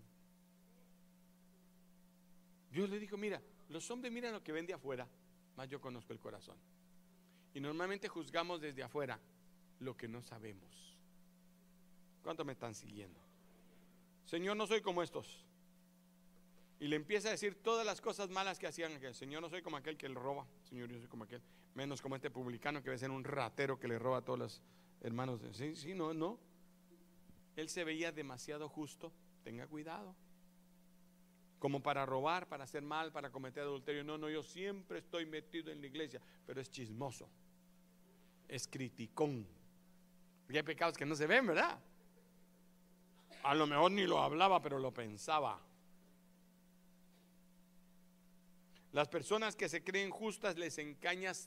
[2.71, 5.09] Dios le dijo, mira, los hombres miran lo que ven de afuera,
[5.57, 6.57] más yo conozco el corazón.
[7.55, 9.19] Y normalmente juzgamos desde afuera
[9.81, 10.97] lo que no sabemos.
[12.23, 13.21] ¿Cuánto me están siguiendo?
[14.27, 15.48] Señor, no soy como estos.
[16.81, 19.15] Y le empieza a decir todas las cosas malas que hacían aquel.
[19.15, 20.47] Señor, no soy como aquel que le roba.
[20.63, 21.43] Señor, yo soy como aquel.
[21.75, 24.63] Menos como este publicano que a ser un ratero que le roba a todos los
[25.01, 25.41] hermanos.
[25.53, 26.39] Sí, sí, no, no.
[27.57, 29.13] Él se veía demasiado justo.
[29.43, 30.15] Tenga cuidado.
[31.59, 34.05] Como para robar, para hacer mal, para cometer adulterio.
[34.05, 36.21] No, no, yo siempre estoy metido en la iglesia.
[36.47, 37.29] Pero es chismoso.
[38.47, 39.45] Es criticón.
[40.49, 41.81] Hay pecados que no se ven, ¿verdad?
[43.43, 45.61] A lo mejor ni lo hablaba, pero lo pensaba.
[48.93, 50.79] Las personas que se creen justas les,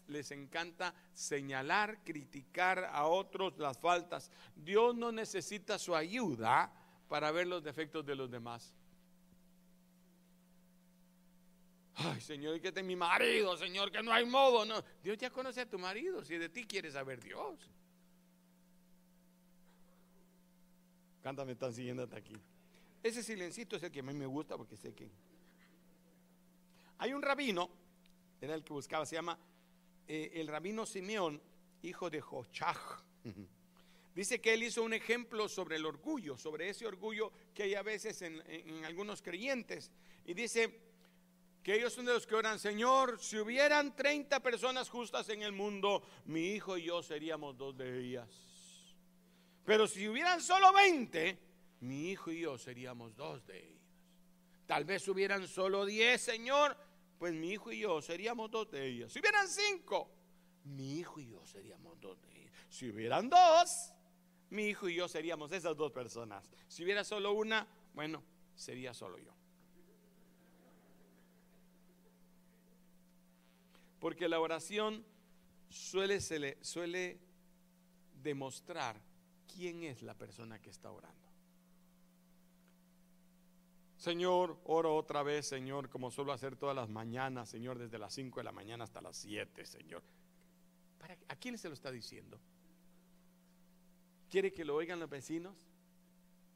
[0.08, 4.30] les encanta señalar, criticar a otros las faltas.
[4.56, 6.72] Dios no necesita su ayuda
[7.10, 8.76] para ver los defectos de los demás.
[11.96, 13.92] Ay, Señor, ¿y qué es mi marido, Señor?
[13.92, 14.66] Que no hay modo.
[14.66, 14.84] No.
[15.04, 16.24] Dios ya conoce a tu marido.
[16.24, 17.70] Si de ti quiere saber Dios.
[21.22, 22.36] Cántame, están siguiendo hasta aquí.
[23.04, 25.10] Ese silencito es el que a mí me gusta porque sé que.
[27.02, 27.68] Hay un rabino,
[28.40, 29.36] era el que buscaba, se llama
[30.08, 31.42] eh, el rabino Simeón,
[31.82, 32.78] hijo de Jochaj.
[34.14, 37.82] Dice que él hizo un ejemplo sobre el orgullo, sobre ese orgullo que hay a
[37.82, 39.90] veces en, en, algunos creyentes.
[40.26, 40.80] Y dice
[41.64, 45.54] que ellos son de los que oran, Señor, si hubieran 30 personas justas en el
[45.54, 48.30] mundo, mi hijo y yo seríamos dos de ellas.
[49.66, 51.40] Pero si hubieran solo 20,
[51.80, 53.82] mi hijo y yo seríamos dos de ellas.
[54.68, 56.78] Tal vez hubieran solo 10, Señor,
[57.22, 59.14] pues mi hijo y yo seríamos dos de ellas.
[59.14, 60.10] Si hubieran cinco,
[60.64, 62.52] mi hijo y yo seríamos dos de ellas.
[62.68, 63.94] Si hubieran dos,
[64.50, 66.50] mi hijo y yo seríamos esas dos personas.
[66.68, 68.24] Si hubiera solo una, bueno,
[68.56, 69.36] sería solo yo.
[74.00, 75.06] Porque la oración
[75.70, 77.20] suele, suele
[78.16, 79.00] demostrar
[79.46, 81.21] quién es la persona que está orando.
[84.02, 88.40] Señor, oro otra vez, Señor, como suelo hacer todas las mañanas, Señor, desde las 5
[88.40, 90.02] de la mañana hasta las 7, Señor.
[91.28, 92.40] ¿A quién se lo está diciendo?
[94.32, 95.56] ¿Quiere que lo oigan los vecinos?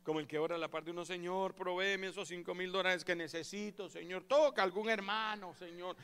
[0.04, 3.06] Como el que ora a la parte de uno, Señor, provéeme esos 5 mil dólares
[3.06, 4.24] que necesito, Señor.
[4.24, 5.96] Toca algún hermano, Señor.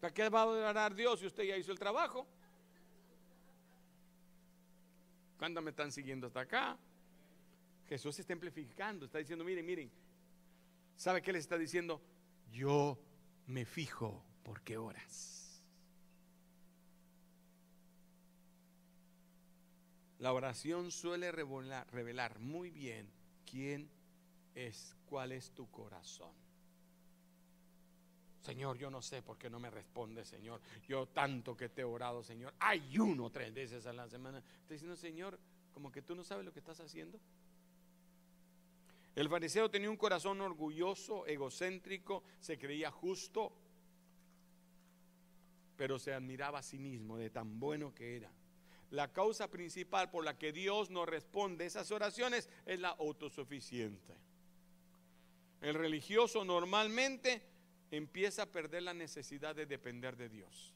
[0.00, 2.28] ¿Para qué va a orar Dios si usted ya hizo el trabajo?
[5.38, 6.78] ¿Cuántos me están siguiendo hasta acá?
[7.88, 9.90] Jesús está amplificando, está diciendo, miren, miren,
[10.96, 12.00] ¿sabe qué le está diciendo?
[12.50, 12.98] Yo
[13.46, 15.62] me fijo por qué horas.
[20.18, 23.10] La oración suele revelar, revelar muy bien
[23.44, 23.90] quién
[24.54, 26.43] es, cuál es tu corazón.
[28.44, 30.60] Señor, yo no sé por qué no me responde, Señor.
[30.86, 32.52] Yo tanto que te he orado, Señor.
[32.58, 34.38] Hay uno tres veces a la semana.
[34.38, 35.38] Estoy diciendo, Señor,
[35.72, 37.18] como que tú no sabes lo que estás haciendo.
[39.16, 43.50] El fariseo tenía un corazón orgulloso, egocéntrico, se creía justo,
[45.78, 48.30] pero se admiraba a sí mismo de tan bueno que era.
[48.90, 54.18] La causa principal por la que Dios no responde esas oraciones es la autosuficiencia.
[55.62, 57.53] El religioso normalmente
[57.96, 60.74] empieza a perder la necesidad de depender de Dios.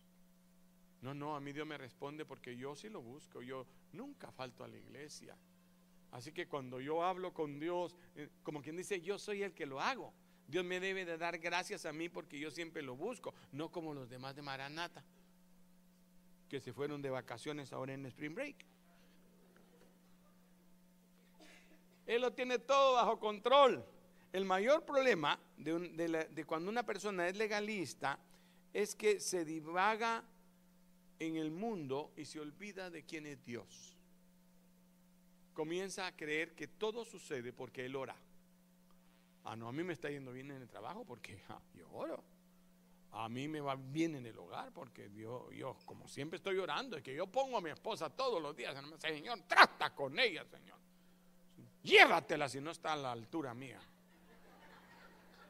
[1.01, 4.65] No, no, a mí Dios me responde porque yo sí lo busco, yo nunca falto
[4.65, 5.37] a la iglesia.
[6.11, 9.67] Así que cuando yo hablo con Dios, eh, como quien dice, yo soy el que
[9.67, 10.13] lo hago.
[10.49, 13.93] Dios me debe de dar gracias a mí porque yo siempre lo busco, no como
[13.93, 15.05] los demás de Maranata,
[16.49, 18.57] que se fueron de vacaciones ahora en Spring Break.
[22.07, 23.85] Él lo tiene todo bajo control.
[24.33, 28.19] El mayor problema de, cuando una persona es legalista
[28.73, 30.23] es que se divaga
[31.19, 33.97] en el mundo y se olvida de quién es Dios.
[35.55, 38.17] Comienza a creer que todo sucede porque Él ora.
[39.45, 41.43] Ah, no, a mí me está yendo bien en el trabajo porque
[41.75, 42.23] yo oro.
[43.13, 46.99] A mí me va bien en el hogar porque yo, yo, como siempre estoy orando,
[46.99, 50.77] es que yo pongo a mi esposa todos los días, Señor, trata con ella, Señor.
[51.83, 53.81] Llévatela si no está a la altura mía.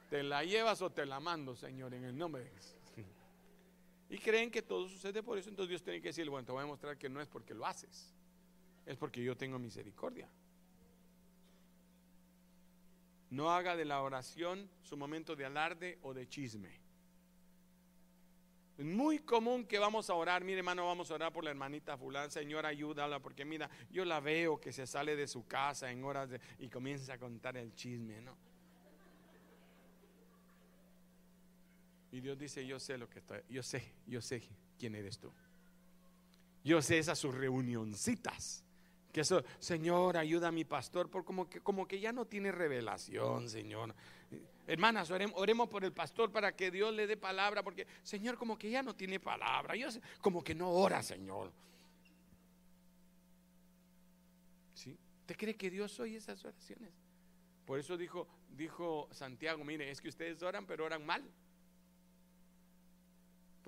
[0.09, 2.79] Te la llevas o te la mando, Señor, en el nombre de Jesús.
[4.11, 6.63] Y creen que todo sucede por eso, entonces Dios tiene que decir, bueno, te voy
[6.63, 8.15] a mostrar que no es porque lo haces,
[8.87, 10.29] es porque yo tengo misericordia.
[13.31, 16.81] No haga de la oración su momento de alarde o de chisme.
[18.79, 21.99] Es muy común que vamos a orar, mire hermano, vamos a orar por la hermanita
[21.99, 26.03] fulana, Señor, ayúdala, porque mira, yo la veo que se sale de su casa en
[26.05, 28.48] horas y comienza a contar el chisme, ¿no?
[32.11, 34.43] Y Dios dice, yo sé lo que estoy, yo sé, yo sé
[34.79, 35.31] quién eres tú.
[36.65, 38.65] Yo sé esas sus reunioncitas.
[39.13, 42.53] Que eso, Señor, ayuda a mi pastor, por como que, como que ya no tiene
[42.53, 43.95] revelación, Señor.
[44.67, 48.71] Hermanas, oremos, por el pastor para que Dios le dé palabra, porque Señor, como que
[48.71, 49.75] ya no tiene palabra.
[50.21, 51.51] Como que no ora, Señor.
[54.75, 54.97] ¿Sí?
[55.21, 56.91] ¿Usted cree que Dios oye esas oraciones?
[57.65, 61.23] Por eso dijo, dijo Santiago, mire, es que ustedes oran, pero oran mal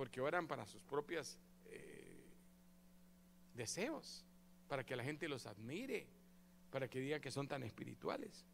[0.01, 1.37] porque oran para sus propios
[1.67, 2.25] eh,
[3.53, 4.25] deseos,
[4.67, 6.07] para que la gente los admire,
[6.71, 8.47] para que diga que son tan espirituales.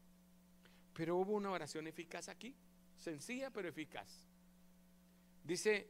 [0.93, 2.53] Pero hubo una oración eficaz aquí,
[2.97, 4.27] sencilla pero eficaz.
[5.41, 5.87] Dice,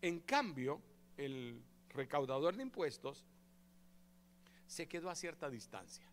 [0.00, 0.80] en cambio,
[1.18, 3.26] el recaudador de impuestos
[4.66, 6.10] se quedó a cierta distancia.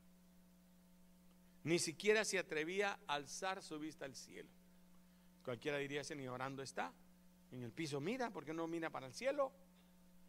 [1.64, 4.50] Ni siquiera se atrevía a alzar su vista al cielo.
[5.46, 6.94] Cualquiera diría, ese ni orando está
[7.52, 9.52] en el piso mira, ¿por qué no mira para el cielo?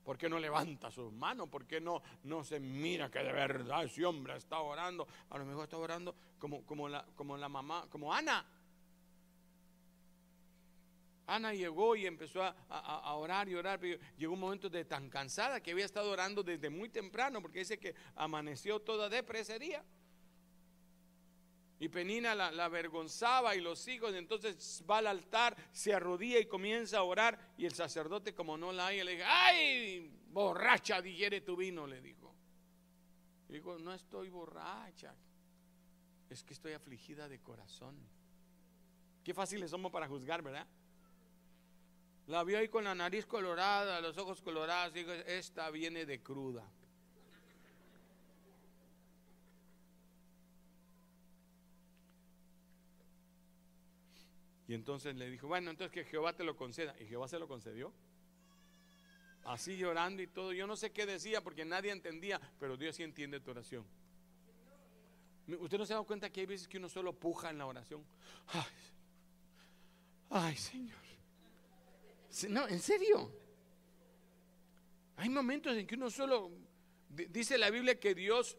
[0.05, 1.49] ¿Por qué no levanta sus manos?
[1.49, 5.07] ¿Por qué no, no se mira que de verdad ese hombre está orando?
[5.31, 8.45] A lo mejor está orando como, como, la, como la mamá, como Ana.
[11.27, 15.61] Ana llegó y empezó a, orar y orar, pero llegó un momento de tan cansada
[15.61, 19.85] que había estado orando desde muy temprano, porque dice que amaneció toda depresería.
[21.83, 26.99] Y Penina la, avergonzaba y los hijos, entonces va al altar, se arrodilla y comienza
[26.99, 27.55] a orar.
[27.59, 30.17] Y el sacerdote, como no la hay, le dice, ¡ay!
[30.29, 32.33] Borracha, digiere tu vino, le dijo.
[33.49, 35.13] Y no estoy borracha,
[36.31, 37.97] es que estoy afligida de corazón.
[39.25, 40.69] Qué fáciles somos para juzgar, ¿verdad?
[42.29, 46.65] La vio ahí con la nariz colorada, los ojos colorados, dijo, esta viene de cruda.
[54.69, 56.95] Y entonces le dijo, bueno, entonces que Jehová te lo conceda.
[57.01, 57.93] Y Jehová se lo concedió.
[59.45, 60.53] Así llorando y todo.
[60.53, 63.85] Yo no sé qué decía porque nadie entendía, pero Dios sí entiende tu oración.
[65.49, 68.05] ¿Usted no se dado cuenta que hay veces que uno solo puja en la oración?
[70.31, 70.99] Ay, Señor.
[72.49, 73.31] No, en serio.
[75.17, 76.51] Hay momentos en que uno solo,
[77.09, 78.57] dice la Biblia que Dios,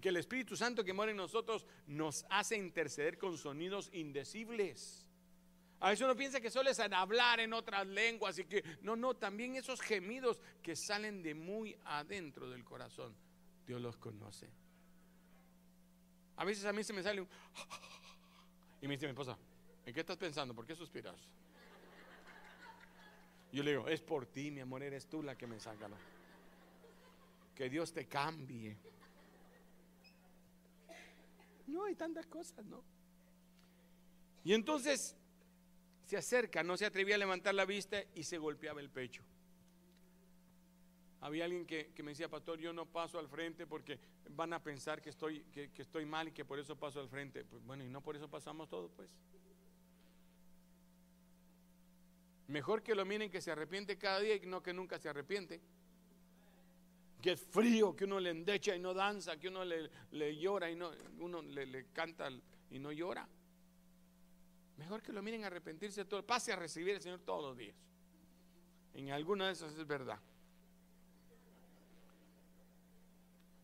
[0.00, 4.99] que el Espíritu Santo que mora en nosotros nos hace interceder con sonidos indecibles.
[5.80, 9.14] A veces uno piensa que solo es hablar en otras lenguas y que no, no,
[9.14, 13.14] también esos gemidos que salen de muy adentro del corazón,
[13.66, 14.48] Dios los conoce.
[16.36, 17.28] A veces a mí se me sale un
[18.82, 19.36] y me dice mi esposa,
[19.84, 20.54] ¿en qué estás pensando?
[20.54, 21.16] ¿Por qué suspiras?
[23.52, 25.88] Yo le digo, es por ti, mi amor, eres tú la que me saca.
[27.54, 28.76] Que Dios te cambie.
[31.66, 32.82] No hay tantas cosas, ¿no?
[34.44, 35.16] Y entonces
[36.10, 39.22] se acerca, no se atrevía a levantar la vista y se golpeaba el pecho.
[41.20, 45.00] Había alguien que, me decía, pastor, yo no paso al frente porque van a pensar
[45.00, 47.44] que estoy, que, estoy mal y que por eso paso al frente.
[47.44, 49.08] Pues bueno, y no por eso pasamos todos, pues.
[52.48, 55.60] Mejor que lo miren que se arrepiente cada día y no que nunca se arrepiente.
[57.22, 60.74] Que es frío, que uno le endecha y no danza, que uno le, llora y
[60.74, 62.28] no, uno le, le canta
[62.68, 63.28] y no llora.
[64.80, 66.26] Mejor que lo miren arrepentirse todo.
[66.26, 67.76] Pase a recibir al Señor todos los días.
[68.94, 70.18] En alguna de esas es verdad.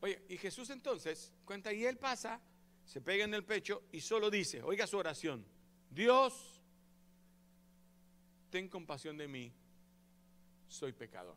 [0.03, 2.39] Oye, y Jesús entonces cuenta, y él pasa,
[2.85, 5.43] se pega en el pecho y solo dice, oiga su oración,
[5.91, 6.63] Dios,
[8.51, 9.51] ten compasión de mí,
[10.69, 11.37] soy pecador.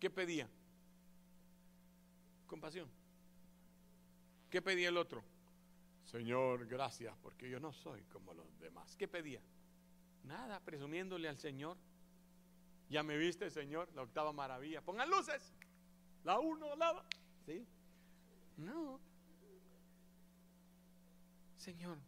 [0.00, 0.48] ¿Qué pedía?
[2.48, 2.90] Compasión.
[4.50, 5.35] ¿Qué pedía el otro?
[6.06, 8.96] Señor, gracias, porque yo no soy como los demás.
[8.96, 9.40] ¿Qué pedía?
[10.22, 11.76] Nada, presumiéndole al Señor.
[12.88, 14.80] Ya me viste, Señor, la octava maravilla.
[14.80, 15.52] Pongan luces.
[16.22, 17.04] La uno, la
[17.44, 17.66] ¿Sí?
[18.56, 19.00] No.
[21.56, 21.98] Señor,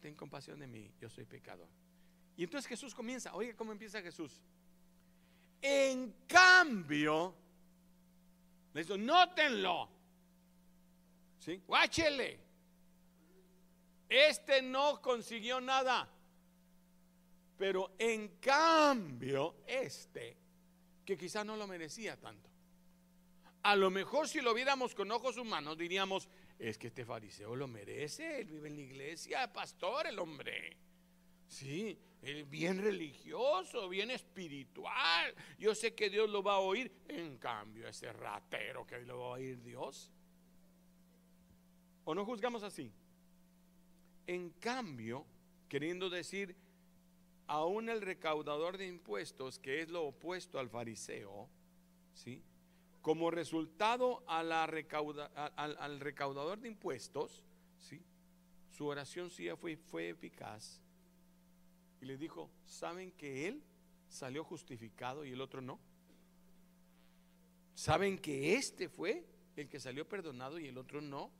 [0.00, 1.68] ten compasión de mí, yo soy pecador.
[2.36, 4.40] Y entonces Jesús comienza, oiga cómo empieza Jesús.
[5.62, 7.34] En cambio,
[8.72, 9.88] le dice, nótenlo.
[11.38, 11.62] ¿Sí?
[11.66, 12.43] Guáchele.
[14.08, 16.08] Este no consiguió nada.
[17.56, 20.36] Pero en cambio, este,
[21.04, 22.50] que quizás no lo merecía tanto.
[23.62, 27.66] A lo mejor si lo viéramos con ojos humanos diríamos, es que este fariseo lo
[27.66, 30.76] merece, él vive en la iglesia, pastor el hombre.
[31.48, 35.34] Sí, él bien religioso, bien espiritual.
[35.58, 36.92] Yo sé que Dios lo va a oír.
[37.08, 40.10] En cambio, ese ratero que lo va a oír Dios.
[42.04, 42.92] ¿O no juzgamos así?
[44.26, 45.26] En cambio,
[45.68, 46.56] queriendo decir,
[47.46, 51.48] aún el recaudador de impuestos, que es lo opuesto al fariseo,
[52.14, 52.42] ¿sí?
[53.02, 57.42] como resultado a la al, recaudador de impuestos,
[57.78, 58.00] ¿sí?
[58.70, 60.80] su oración sí fue, fue eficaz.
[62.00, 63.62] Y le dijo, ¿saben que él
[64.08, 65.78] salió justificado y el otro no?
[67.74, 71.30] ¿Saben que este fue el que salió perdonado y el otro no?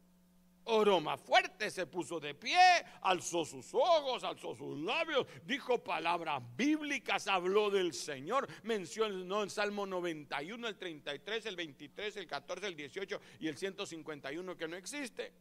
[0.66, 2.58] Oró más fuerte, se puso de pie,
[3.02, 9.84] alzó sus ojos, alzó sus labios, dijo palabras bíblicas, habló del Señor, mencionó en Salmo
[9.84, 15.32] 91, el 33, el 23, el 14, el 18 y el 151 que no existe.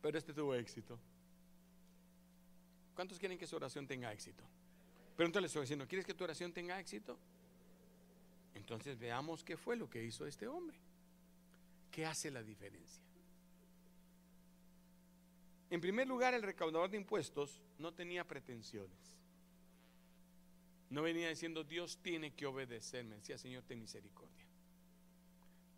[0.00, 0.98] Pero este tuvo éxito.
[2.94, 4.42] ¿Cuántos quieren que su oración tenga éxito?
[5.14, 7.18] Pregúntale a su ¿quieres que tu oración tenga éxito?
[8.54, 10.78] Entonces veamos qué fue lo que hizo este hombre.
[11.90, 13.02] ¿Qué hace la diferencia?
[15.70, 19.16] En primer lugar, el recaudador de impuestos no tenía pretensiones.
[20.90, 23.16] No venía diciendo, Dios tiene que obedecerme.
[23.16, 24.46] Decía, Señor, ten misericordia.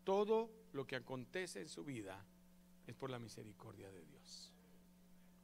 [0.03, 2.23] Todo lo que acontece en su vida
[2.85, 4.53] es por la misericordia de Dios.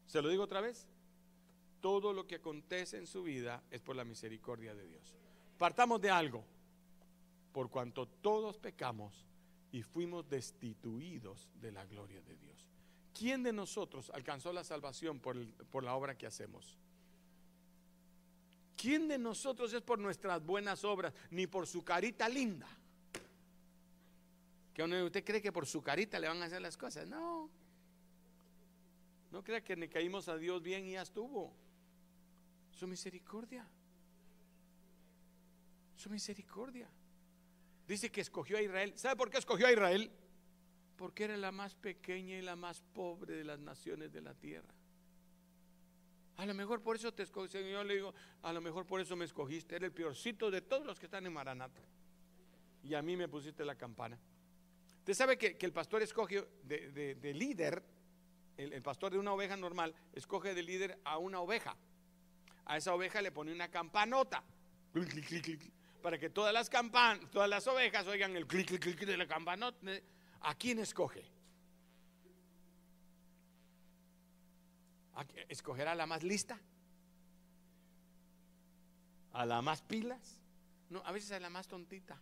[0.06, 0.88] ¿Se lo digo otra vez?
[1.82, 5.16] Todo lo que acontece en su vida es por la misericordia de Dios.
[5.58, 6.46] Partamos de algo.
[7.52, 9.26] Por cuanto todos pecamos,
[9.76, 12.66] y fuimos destituidos de la gloria de Dios.
[13.14, 16.78] ¿Quién de nosotros alcanzó la salvación por, por la obra que hacemos?
[18.78, 22.70] ¿Quién de nosotros es por nuestras buenas obras, ni por su carita linda?
[24.74, 27.06] Que usted cree que por su carita le van a hacer las cosas.
[27.10, 27.50] No.
[29.30, 31.52] No crea que le caímos a Dios bien y ya estuvo.
[32.72, 33.68] Su misericordia.
[35.98, 36.88] Su misericordia.
[37.88, 38.94] Dice que escogió a Israel.
[38.96, 40.12] ¿Sabe por qué escogió a Israel?
[40.96, 44.74] Porque era la más pequeña y la más pobre de las naciones de la tierra.
[46.38, 49.16] A lo mejor por eso te escogí, Señor, le digo, a lo mejor por eso
[49.16, 49.76] me escogiste.
[49.76, 51.82] Era el peorcito de todos los que están en Maranata.
[52.84, 54.20] Y a mí me pusiste la campana.
[55.00, 57.84] Usted sabe que, el pastor escoge de, líder,
[58.58, 61.78] el, pastor de una oveja normal, escoge de líder a una oveja.
[62.66, 64.44] A esa oveja le pone una campanota.
[66.06, 69.26] Para que todas las campanas, todas las ovejas oigan el clic, clic, clic de la
[69.26, 69.90] campanota.
[70.42, 71.26] ¿A quién escoge?
[75.50, 76.60] ¿Escogerá a la más lista?
[79.34, 80.40] ¿A la más pilas?
[80.92, 82.22] No, a veces a la más tontita.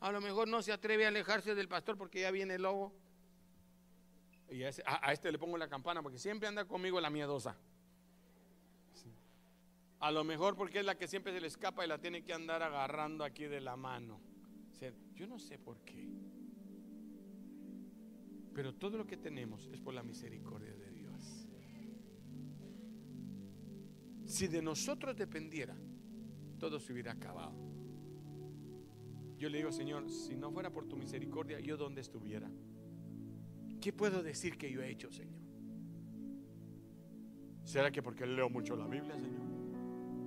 [0.00, 2.92] A lo mejor no se atreve a alejarse del pastor porque ya viene el lobo.
[4.50, 7.56] Y a, este le pongo la campana porque siempre anda conmigo la miedosa.
[10.02, 12.32] A lo mejor porque es la que siempre se le escapa y la tiene que
[12.32, 14.20] andar agarrando aquí de la mano.
[15.14, 16.08] yo no sé por qué.
[18.52, 21.46] Pero todo lo que tenemos es por la misericordia de Dios.
[24.26, 25.76] Si de nosotros dependiera,
[26.58, 27.54] todo se hubiera acabado.
[29.38, 32.50] Yo le digo, Señor, si no fuera por tu misericordia, yo dónde estuviera.
[33.80, 35.40] ¿Qué puedo decir que yo he hecho, Señor?
[37.62, 39.51] ¿Será que porque leo mucho la Biblia, Señor?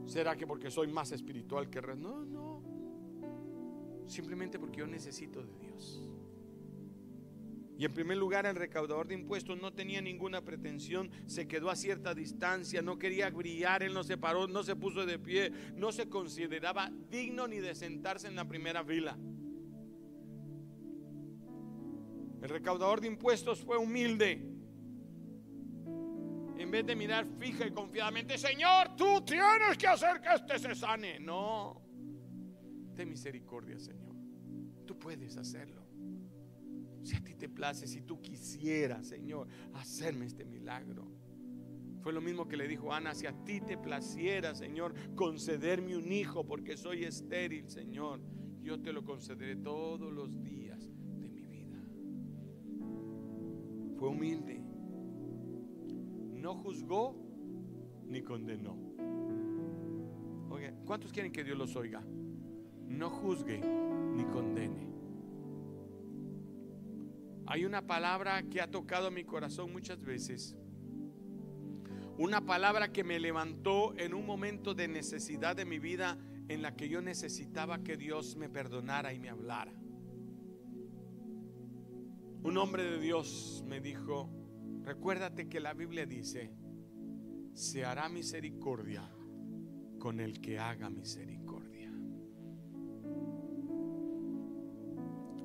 [0.05, 2.63] ¿Será que porque soy más espiritual que el No, no.
[4.05, 6.05] Simplemente porque yo necesito de Dios.
[7.77, 11.75] Y en primer lugar, el recaudador de impuestos no tenía ninguna pretensión, se quedó a
[11.75, 15.91] cierta distancia, no quería brillar, él no se paró, no se puso de pie, no
[15.91, 19.17] se consideraba digno ni de sentarse en la primera fila.
[22.41, 24.54] El recaudador de impuestos fue humilde.
[26.75, 31.21] Vez de mirar fija y confiadamente, Señor, tú tienes que hacer que este se sane.
[31.21, 31.81] No,
[32.93, 34.13] de misericordia, Señor.
[34.85, 35.87] Tú puedes hacerlo.
[37.01, 41.09] Si a ti te place, si tú quisieras, Señor, hacerme este milagro.
[42.01, 46.11] Fue lo mismo que le dijo Ana, si a ti te placiera, Señor, concederme un
[46.11, 48.19] hijo porque soy estéril, Señor,
[48.61, 51.79] yo te lo concederé todos los días de mi vida.
[53.97, 54.74] Fue humilde.
[56.45, 57.15] No juzgó
[58.05, 58.77] ni condenó.
[60.51, 62.03] Oye, ¿cuántos quieren que Dios los oiga?
[62.87, 63.59] No juzgue
[64.13, 64.87] ni condene.
[67.47, 70.55] Hay una palabra que ha tocado mi corazón muchas veces.
[72.19, 76.75] Una palabra que me levantó en un momento de necesidad de mi vida en la
[76.75, 79.73] que yo necesitaba que Dios me perdonara y me hablara.
[82.43, 84.29] Un hombre de Dios me dijo,
[84.85, 86.51] recuérdate que la Biblia dice,
[87.53, 89.09] se hará misericordia
[89.99, 91.91] con el que haga misericordia.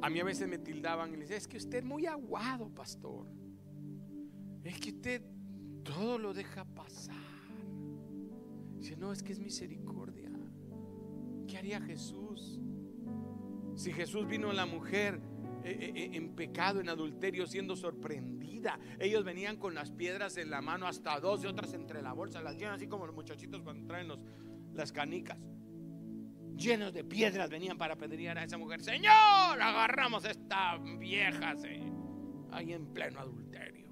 [0.03, 2.73] A mí a veces me tildaban y le decía, es que usted es muy aguado,
[2.75, 3.27] pastor.
[4.63, 5.23] Es que usted
[5.83, 7.17] todo lo deja pasar.
[8.77, 10.31] Dice, no, es que es misericordia.
[11.47, 12.61] ¿Qué haría Jesús?
[13.75, 15.21] Si Jesús vino a la mujer
[15.65, 18.79] en pecado, en adulterio, siendo sorprendida.
[18.99, 22.41] Ellos venían con las piedras en la mano, hasta dos y otras entre la bolsa.
[22.41, 24.21] Las llevan así como los muchachitos cuando traen los,
[24.75, 25.39] las canicas
[26.61, 28.83] llenos de piedras venían para apedrear a esa mujer.
[28.83, 31.57] Señor, agarramos a esta vieja
[32.53, 33.89] ahí en pleno adulterio.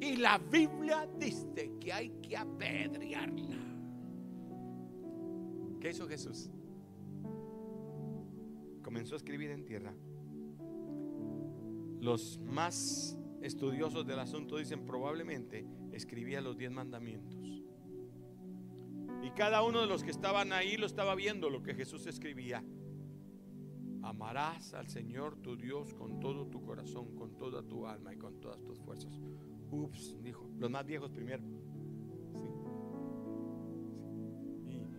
[0.00, 3.56] Y la Biblia dice que hay que apedrearla.
[5.80, 6.50] ¿Qué hizo Jesús?
[8.82, 9.94] Comenzó a escribir en tierra.
[12.02, 17.62] Los más estudiosos del asunto dicen probablemente escribía los diez mandamientos.
[19.22, 22.64] Y cada uno de los que estaban ahí lo estaba viendo lo que Jesús escribía.
[24.02, 28.40] Amarás al Señor tu Dios con todo tu corazón, con toda tu alma y con
[28.40, 29.20] todas tus fuerzas.
[29.70, 31.44] Ups, dijo, los más viejos primero.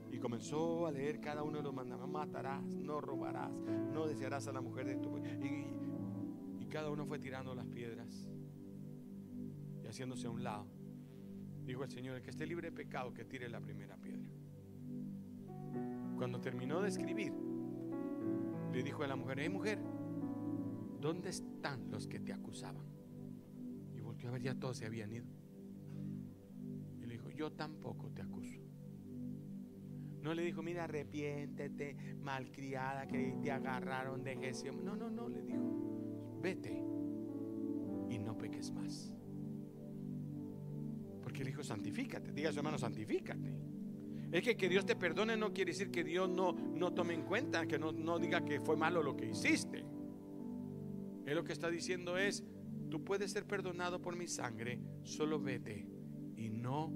[0.10, 2.10] Y, comenzó a leer cada uno de los mandamientos.
[2.10, 3.52] Matarás, no robarás,
[3.92, 5.18] no desearás a la mujer de tu...
[5.18, 5.83] Y,
[6.74, 8.28] cada uno fue tirando las piedras
[9.84, 10.66] y haciéndose a un lado.
[11.64, 14.28] Dijo el Señor, el que esté libre de pecado, que tire la primera piedra.
[16.18, 17.32] Cuando terminó de escribir,
[18.74, 19.78] le dijo a la mujer, hey mujer,
[21.00, 22.88] ¿dónde están los que te acusaban?
[23.94, 25.28] Y volvió a ver, ya todos se habían ido.
[27.00, 28.60] Y le dijo, yo tampoco te acuso.
[30.24, 34.84] No le dijo, mira, arrepiéntete, malcriada, que te agarraron de gestión.
[34.84, 35.93] No, no, no, le dijo,
[36.44, 36.72] vete
[38.10, 39.12] y no peques más.
[41.24, 42.32] Porque el Hijo santifícate.
[42.34, 43.58] Diga su hermano, santifícate.
[44.32, 47.24] Es que que Dios te perdone no quiere decir que Dios no, no tome en
[47.24, 49.86] cuenta, que no, no diga que fue malo lo que hiciste.
[51.26, 52.44] Él lo que está diciendo es,
[52.90, 55.88] tú puedes ser perdonado por mi sangre, solo vete
[56.36, 56.92] y no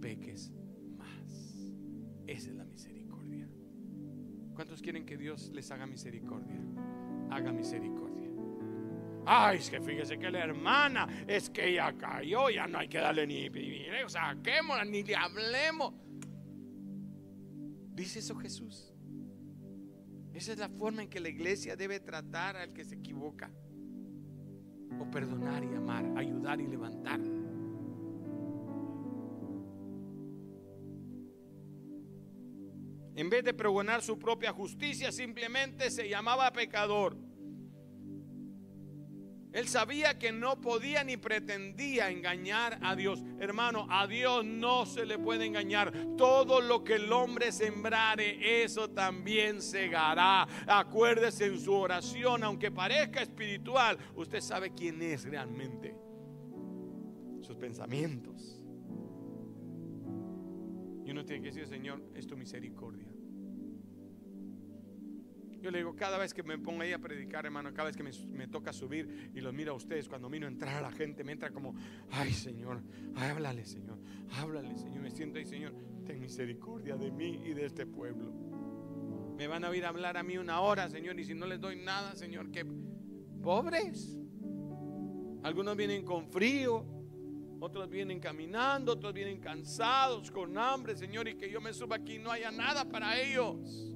[0.00, 0.52] peques
[0.96, 1.72] más.
[2.26, 3.48] Esa es la misericordia.
[4.54, 6.62] ¿Cuántos quieren que Dios les haga misericordia?
[7.30, 8.05] haga misericordia.
[9.28, 12.98] Ay, es que fíjese que la hermana, es que ella cayó, ya no hay que
[12.98, 15.94] darle ni privilegio, saquémosla, ni le hablemos.
[17.92, 18.94] ¿Dice eso Jesús?
[20.32, 23.50] Esa es la forma en que la iglesia debe tratar al que se equivoca.
[25.00, 27.20] O perdonar y amar, ayudar y levantar.
[33.16, 37.25] En vez de pregonar su propia justicia, simplemente se llamaba pecador.
[39.56, 43.24] Él sabía que no podía ni pretendía engañar a Dios.
[43.40, 45.94] Hermano, a Dios no se le puede engañar.
[46.18, 50.46] Todo lo que el hombre sembrare, eso también segará.
[50.66, 55.96] Acuérdese en su oración, aunque parezca espiritual, usted sabe quién es realmente.
[57.40, 58.62] Sus pensamientos.
[61.02, 63.08] Y uno tiene que decir, Señor, es tu misericordia.
[65.60, 68.02] Yo le digo, cada vez que me pongo ahí a predicar, hermano, cada vez que
[68.02, 71.32] me, toca subir y los miro a ustedes, cuando miro entrar a la gente, me
[71.32, 71.74] entra como,
[72.10, 72.82] ay Señor,
[73.16, 73.98] háblale Señor,
[74.38, 78.32] háblale Señor, me siento ahí Señor, ten misericordia de mí y de este pueblo.
[79.36, 81.76] Me van a oír hablar a mí una hora, Señor, y si no les doy
[81.76, 82.64] nada, Señor, que
[83.42, 84.16] pobres.
[85.42, 86.84] Algunos vienen con frío,
[87.60, 92.14] otros vienen caminando, otros vienen cansados, con hambre, Señor, y que yo me suba aquí
[92.14, 93.95] y no haya nada para ellos.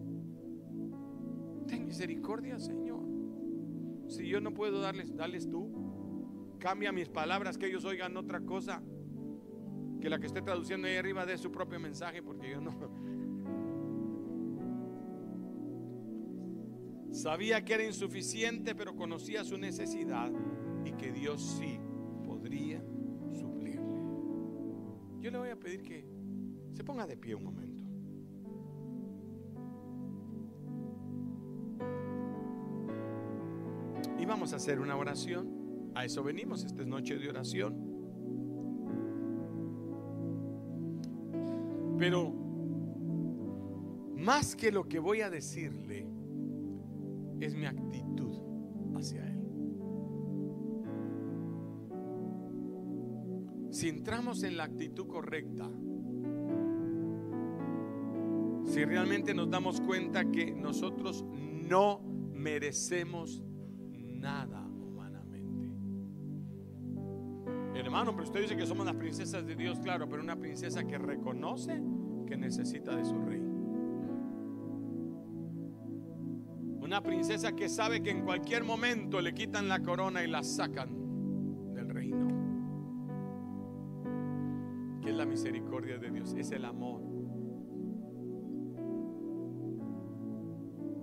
[1.70, 3.00] Ten misericordia, Señor.
[4.08, 6.56] Si yo no puedo darles, dales tú.
[6.58, 8.82] Cambia mis palabras, que ellos oigan otra cosa.
[10.00, 12.72] Que la que esté traduciendo ahí arriba de su propio mensaje, porque yo no.
[17.12, 20.32] Sabía que era insuficiente, pero conocía su necesidad
[20.84, 21.78] y que Dios sí
[22.24, 22.82] podría
[23.32, 24.00] suplirle.
[25.20, 26.04] Yo le voy a pedir que
[26.72, 27.69] se ponga de pie un momento.
[34.30, 35.90] Vamos a hacer una oración.
[35.92, 37.74] A eso venimos, esta es noche de oración.
[41.98, 42.32] Pero
[44.16, 46.06] más que lo que voy a decirle,
[47.40, 48.36] es mi actitud
[48.94, 49.40] hacia Él.
[53.72, 55.68] Si entramos en la actitud correcta,
[58.64, 62.00] si realmente nos damos cuenta que nosotros no
[62.32, 63.42] merecemos
[64.20, 65.68] nada humanamente.
[67.74, 70.98] Hermano, pero usted dice que somos las princesas de Dios, claro, pero una princesa que
[70.98, 71.82] reconoce
[72.26, 73.40] que necesita de su rey.
[76.80, 81.72] Una princesa que sabe que en cualquier momento le quitan la corona y la sacan
[81.72, 82.28] del reino.
[85.00, 87.02] Que es la misericordia de Dios, es el amor.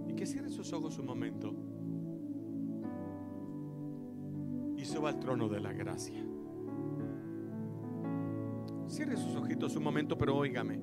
[0.08, 1.56] Y que cierre sus ojos un momento.
[5.06, 6.26] Al trono de la gracia.
[8.88, 10.80] Cierre sus ojitos un momento, pero óigame.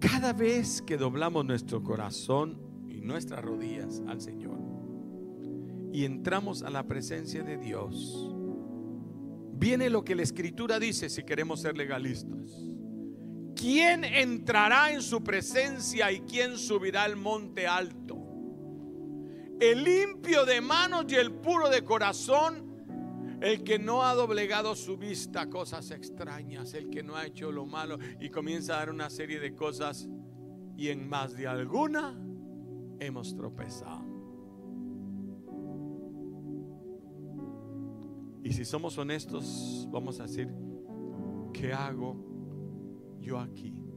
[0.00, 4.58] Cada vez que doblamos nuestro corazón y nuestras rodillas al Señor
[5.92, 8.34] y entramos a la presencia de Dios,
[9.54, 12.68] viene lo que la Escritura dice si queremos ser legalistas.
[13.56, 18.07] ¿Quién entrará en su presencia y quién subirá al monte alto?
[19.60, 24.96] El limpio de manos y el puro de corazón, el que no ha doblegado su
[24.96, 28.90] vista a cosas extrañas, el que no ha hecho lo malo y comienza a dar
[28.90, 30.08] una serie de cosas
[30.76, 32.16] y en más de alguna
[33.00, 34.06] hemos tropezado.
[38.42, 40.48] Y si somos honestos, vamos a decir,
[41.52, 42.16] ¿qué hago
[43.20, 43.87] yo aquí?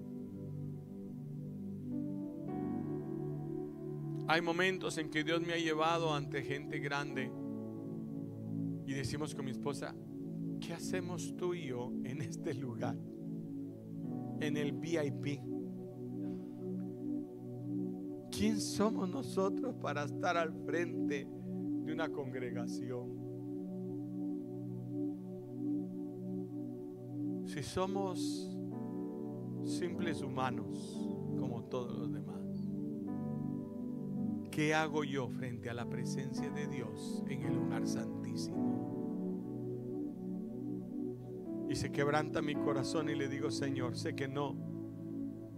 [4.32, 7.30] Hay momentos en que Dios me ha llevado ante gente grande
[8.86, 9.94] y decimos con mi esposa,
[10.62, 12.96] ¿qué hacemos tú y yo en este lugar?
[14.40, 15.42] En el VIP.
[18.32, 21.28] ¿Quién somos nosotros para estar al frente
[21.84, 23.10] de una congregación?
[27.48, 28.50] Si somos
[29.66, 31.06] simples humanos
[31.38, 32.41] como todos los demás.
[34.52, 38.82] ¿Qué hago yo frente a la presencia de Dios en el lugar santísimo?
[41.70, 44.58] Y se quebranta mi corazón y le digo, Señor, sé que no,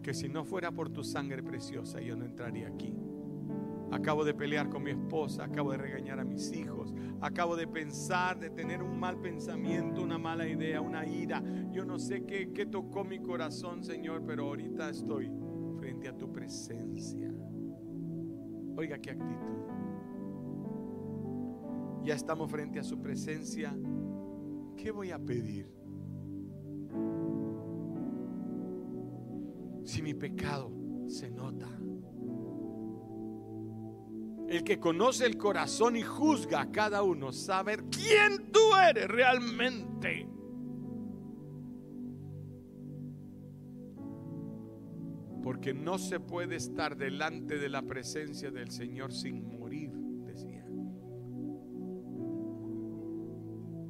[0.04, 2.96] que si no fuera por tu sangre preciosa, yo no entraría aquí.
[3.92, 8.38] Acabo de pelear con mi esposa, acabo de regañar a mis hijos, acabo de pensar,
[8.40, 11.42] de tener un mal pensamiento, una mala idea, una ira.
[11.72, 15.32] Yo no sé qué, qué tocó mi corazón, Señor, pero ahorita estoy
[15.80, 17.33] frente a tu presencia.
[18.76, 19.64] Oiga qué actitud.
[22.04, 23.76] Ya estamos frente a su presencia.
[24.76, 25.72] ¿Qué voy a pedir?
[29.84, 30.72] Si mi pecado
[31.08, 31.68] se nota.
[34.48, 40.33] El que conoce el corazón y juzga a cada uno, saber quién tú eres realmente.
[45.64, 49.92] Porque no se puede estar delante de la presencia del Señor sin morir,
[50.26, 50.66] decía.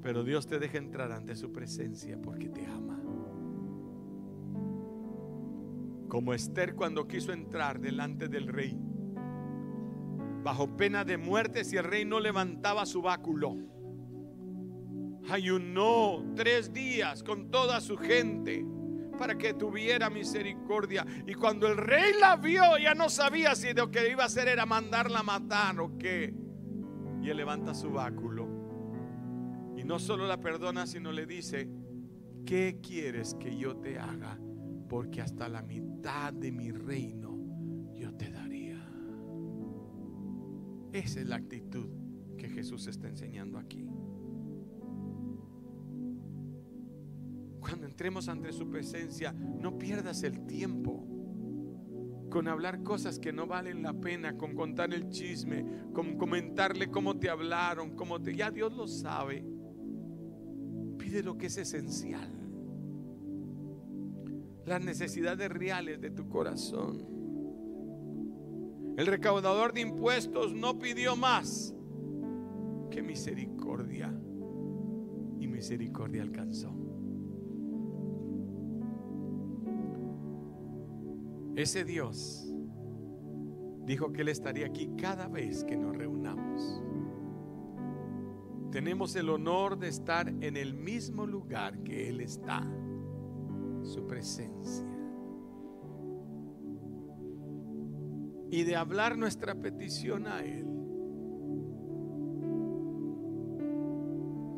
[0.03, 3.01] Pero Dios te deja entrar ante su presencia porque te ama.
[6.09, 8.79] Como Esther cuando quiso entrar delante del rey,
[10.43, 13.57] bajo pena de muerte si el rey no levantaba su báculo.
[15.27, 18.63] Ayunó tres días con toda su gente
[19.13, 21.05] para que tuviera misericordia.
[21.25, 24.47] Y cuando el rey la vio, ya no sabía si lo que iba a hacer
[24.47, 26.33] era mandarla a matar o qué.
[27.21, 28.47] Y él levanta su báculo.
[29.77, 31.69] Y no solo la perdona, sino le dice,
[32.45, 34.39] ¿qué quieres que yo te haga?
[34.89, 37.37] Porque hasta la mitad de mi reino
[37.95, 38.77] yo te daría.
[40.91, 41.89] Esa es la actitud
[42.37, 43.87] que Jesús está enseñando aquí.
[47.63, 51.07] Cuando entremos ante su presencia, no pierdas el tiempo
[52.29, 57.17] con hablar cosas que no valen la pena, con contar el chisme, con comentarle cómo
[57.17, 58.35] te hablaron, cómo te...
[58.35, 59.45] Ya Dios lo sabe.
[60.97, 62.29] Pide lo que es esencial.
[64.65, 67.07] Las necesidades reales de tu corazón.
[68.97, 71.73] El recaudador de impuestos no pidió más
[72.91, 74.13] que misericordia.
[75.39, 76.82] Y misericordia alcanzó.
[81.55, 82.51] Ese Dios
[83.85, 86.81] dijo que Él estaría aquí cada vez que nos reunamos.
[88.71, 92.67] Tenemos el honor de estar en el mismo lugar que Él está,
[93.83, 94.87] su presencia.
[98.49, 100.67] Y de hablar nuestra petición a Él.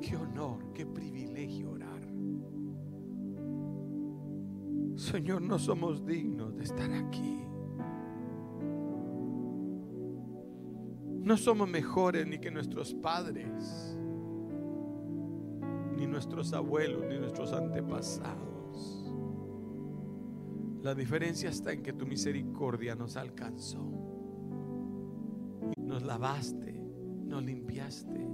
[0.01, 1.14] Qué honor, qué privilegio
[5.05, 7.45] Señor, no somos dignos de estar aquí.
[11.21, 13.95] No somos mejores ni que nuestros padres,
[15.95, 19.13] ni nuestros abuelos, ni nuestros antepasados.
[20.81, 23.87] La diferencia está en que tu misericordia nos alcanzó.
[25.77, 26.73] Nos lavaste,
[27.25, 28.27] nos limpiaste.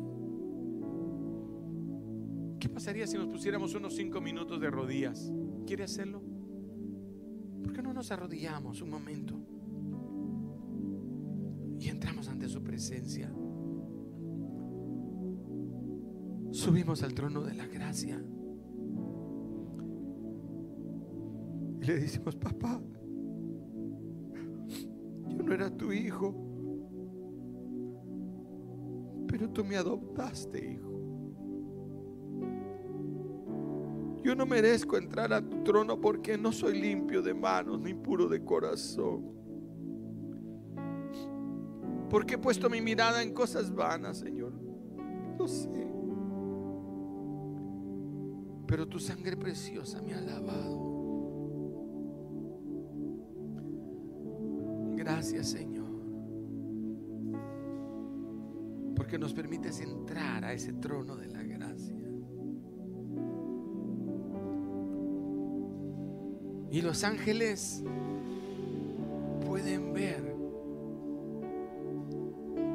[2.62, 5.34] ¿Qué pasaría si nos pusiéramos unos cinco minutos de rodillas?
[5.66, 6.31] ¿Quiere hacerlo?
[7.72, 9.34] ¿Por qué no nos arrodillamos un momento?
[11.80, 13.34] Y entramos ante su presencia.
[16.52, 18.22] Subimos al trono de la gracia.
[21.80, 22.82] Y le decimos, papá,
[25.30, 26.36] yo no era tu hijo,
[29.30, 31.01] pero tú me adoptaste, hijo.
[34.24, 38.28] Yo no merezco entrar a tu trono porque no soy limpio de manos ni puro
[38.28, 39.32] de corazón.
[42.10, 44.54] Porque he puesto mi mirada en cosas vanas, Señor.
[45.40, 45.88] Lo sé.
[48.68, 50.92] Pero tu sangre preciosa me ha lavado.
[54.96, 55.90] Gracias, Señor.
[58.96, 61.41] Porque nos permites entrar a ese trono de la
[66.72, 67.84] Y los ángeles
[69.46, 70.34] pueden ver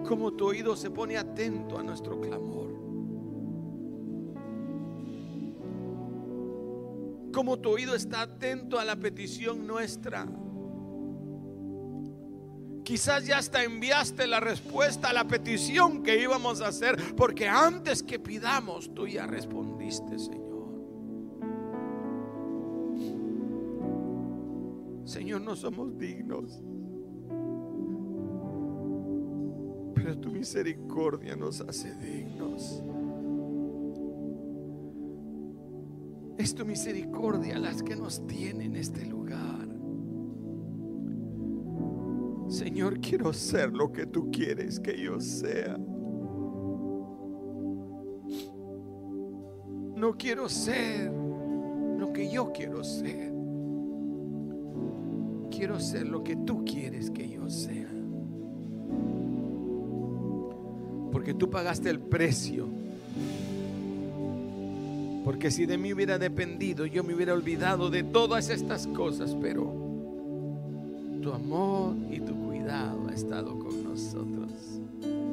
[0.06, 2.66] cómo tu oído se pone atento a nuestro clamor.
[7.32, 10.26] Cómo tu oído está atento a la petición nuestra.
[12.84, 18.02] Quizás ya hasta enviaste la respuesta a la petición que íbamos a hacer, porque antes
[18.02, 20.45] que pidamos, tú ya respondiste, Señor.
[25.46, 26.60] No somos dignos.
[29.94, 32.82] Pero tu misericordia nos hace dignos.
[36.36, 39.68] Es tu misericordia las que nos tiene en este lugar.
[42.48, 45.78] Señor, quiero ser lo que tú quieres que yo sea.
[49.94, 53.35] No quiero ser lo que yo quiero ser.
[55.56, 57.88] Quiero ser lo que tú quieres que yo sea.
[61.10, 62.66] Porque tú pagaste el precio.
[65.24, 69.75] Porque si de mí hubiera dependido, yo me hubiera olvidado de todas estas cosas, pero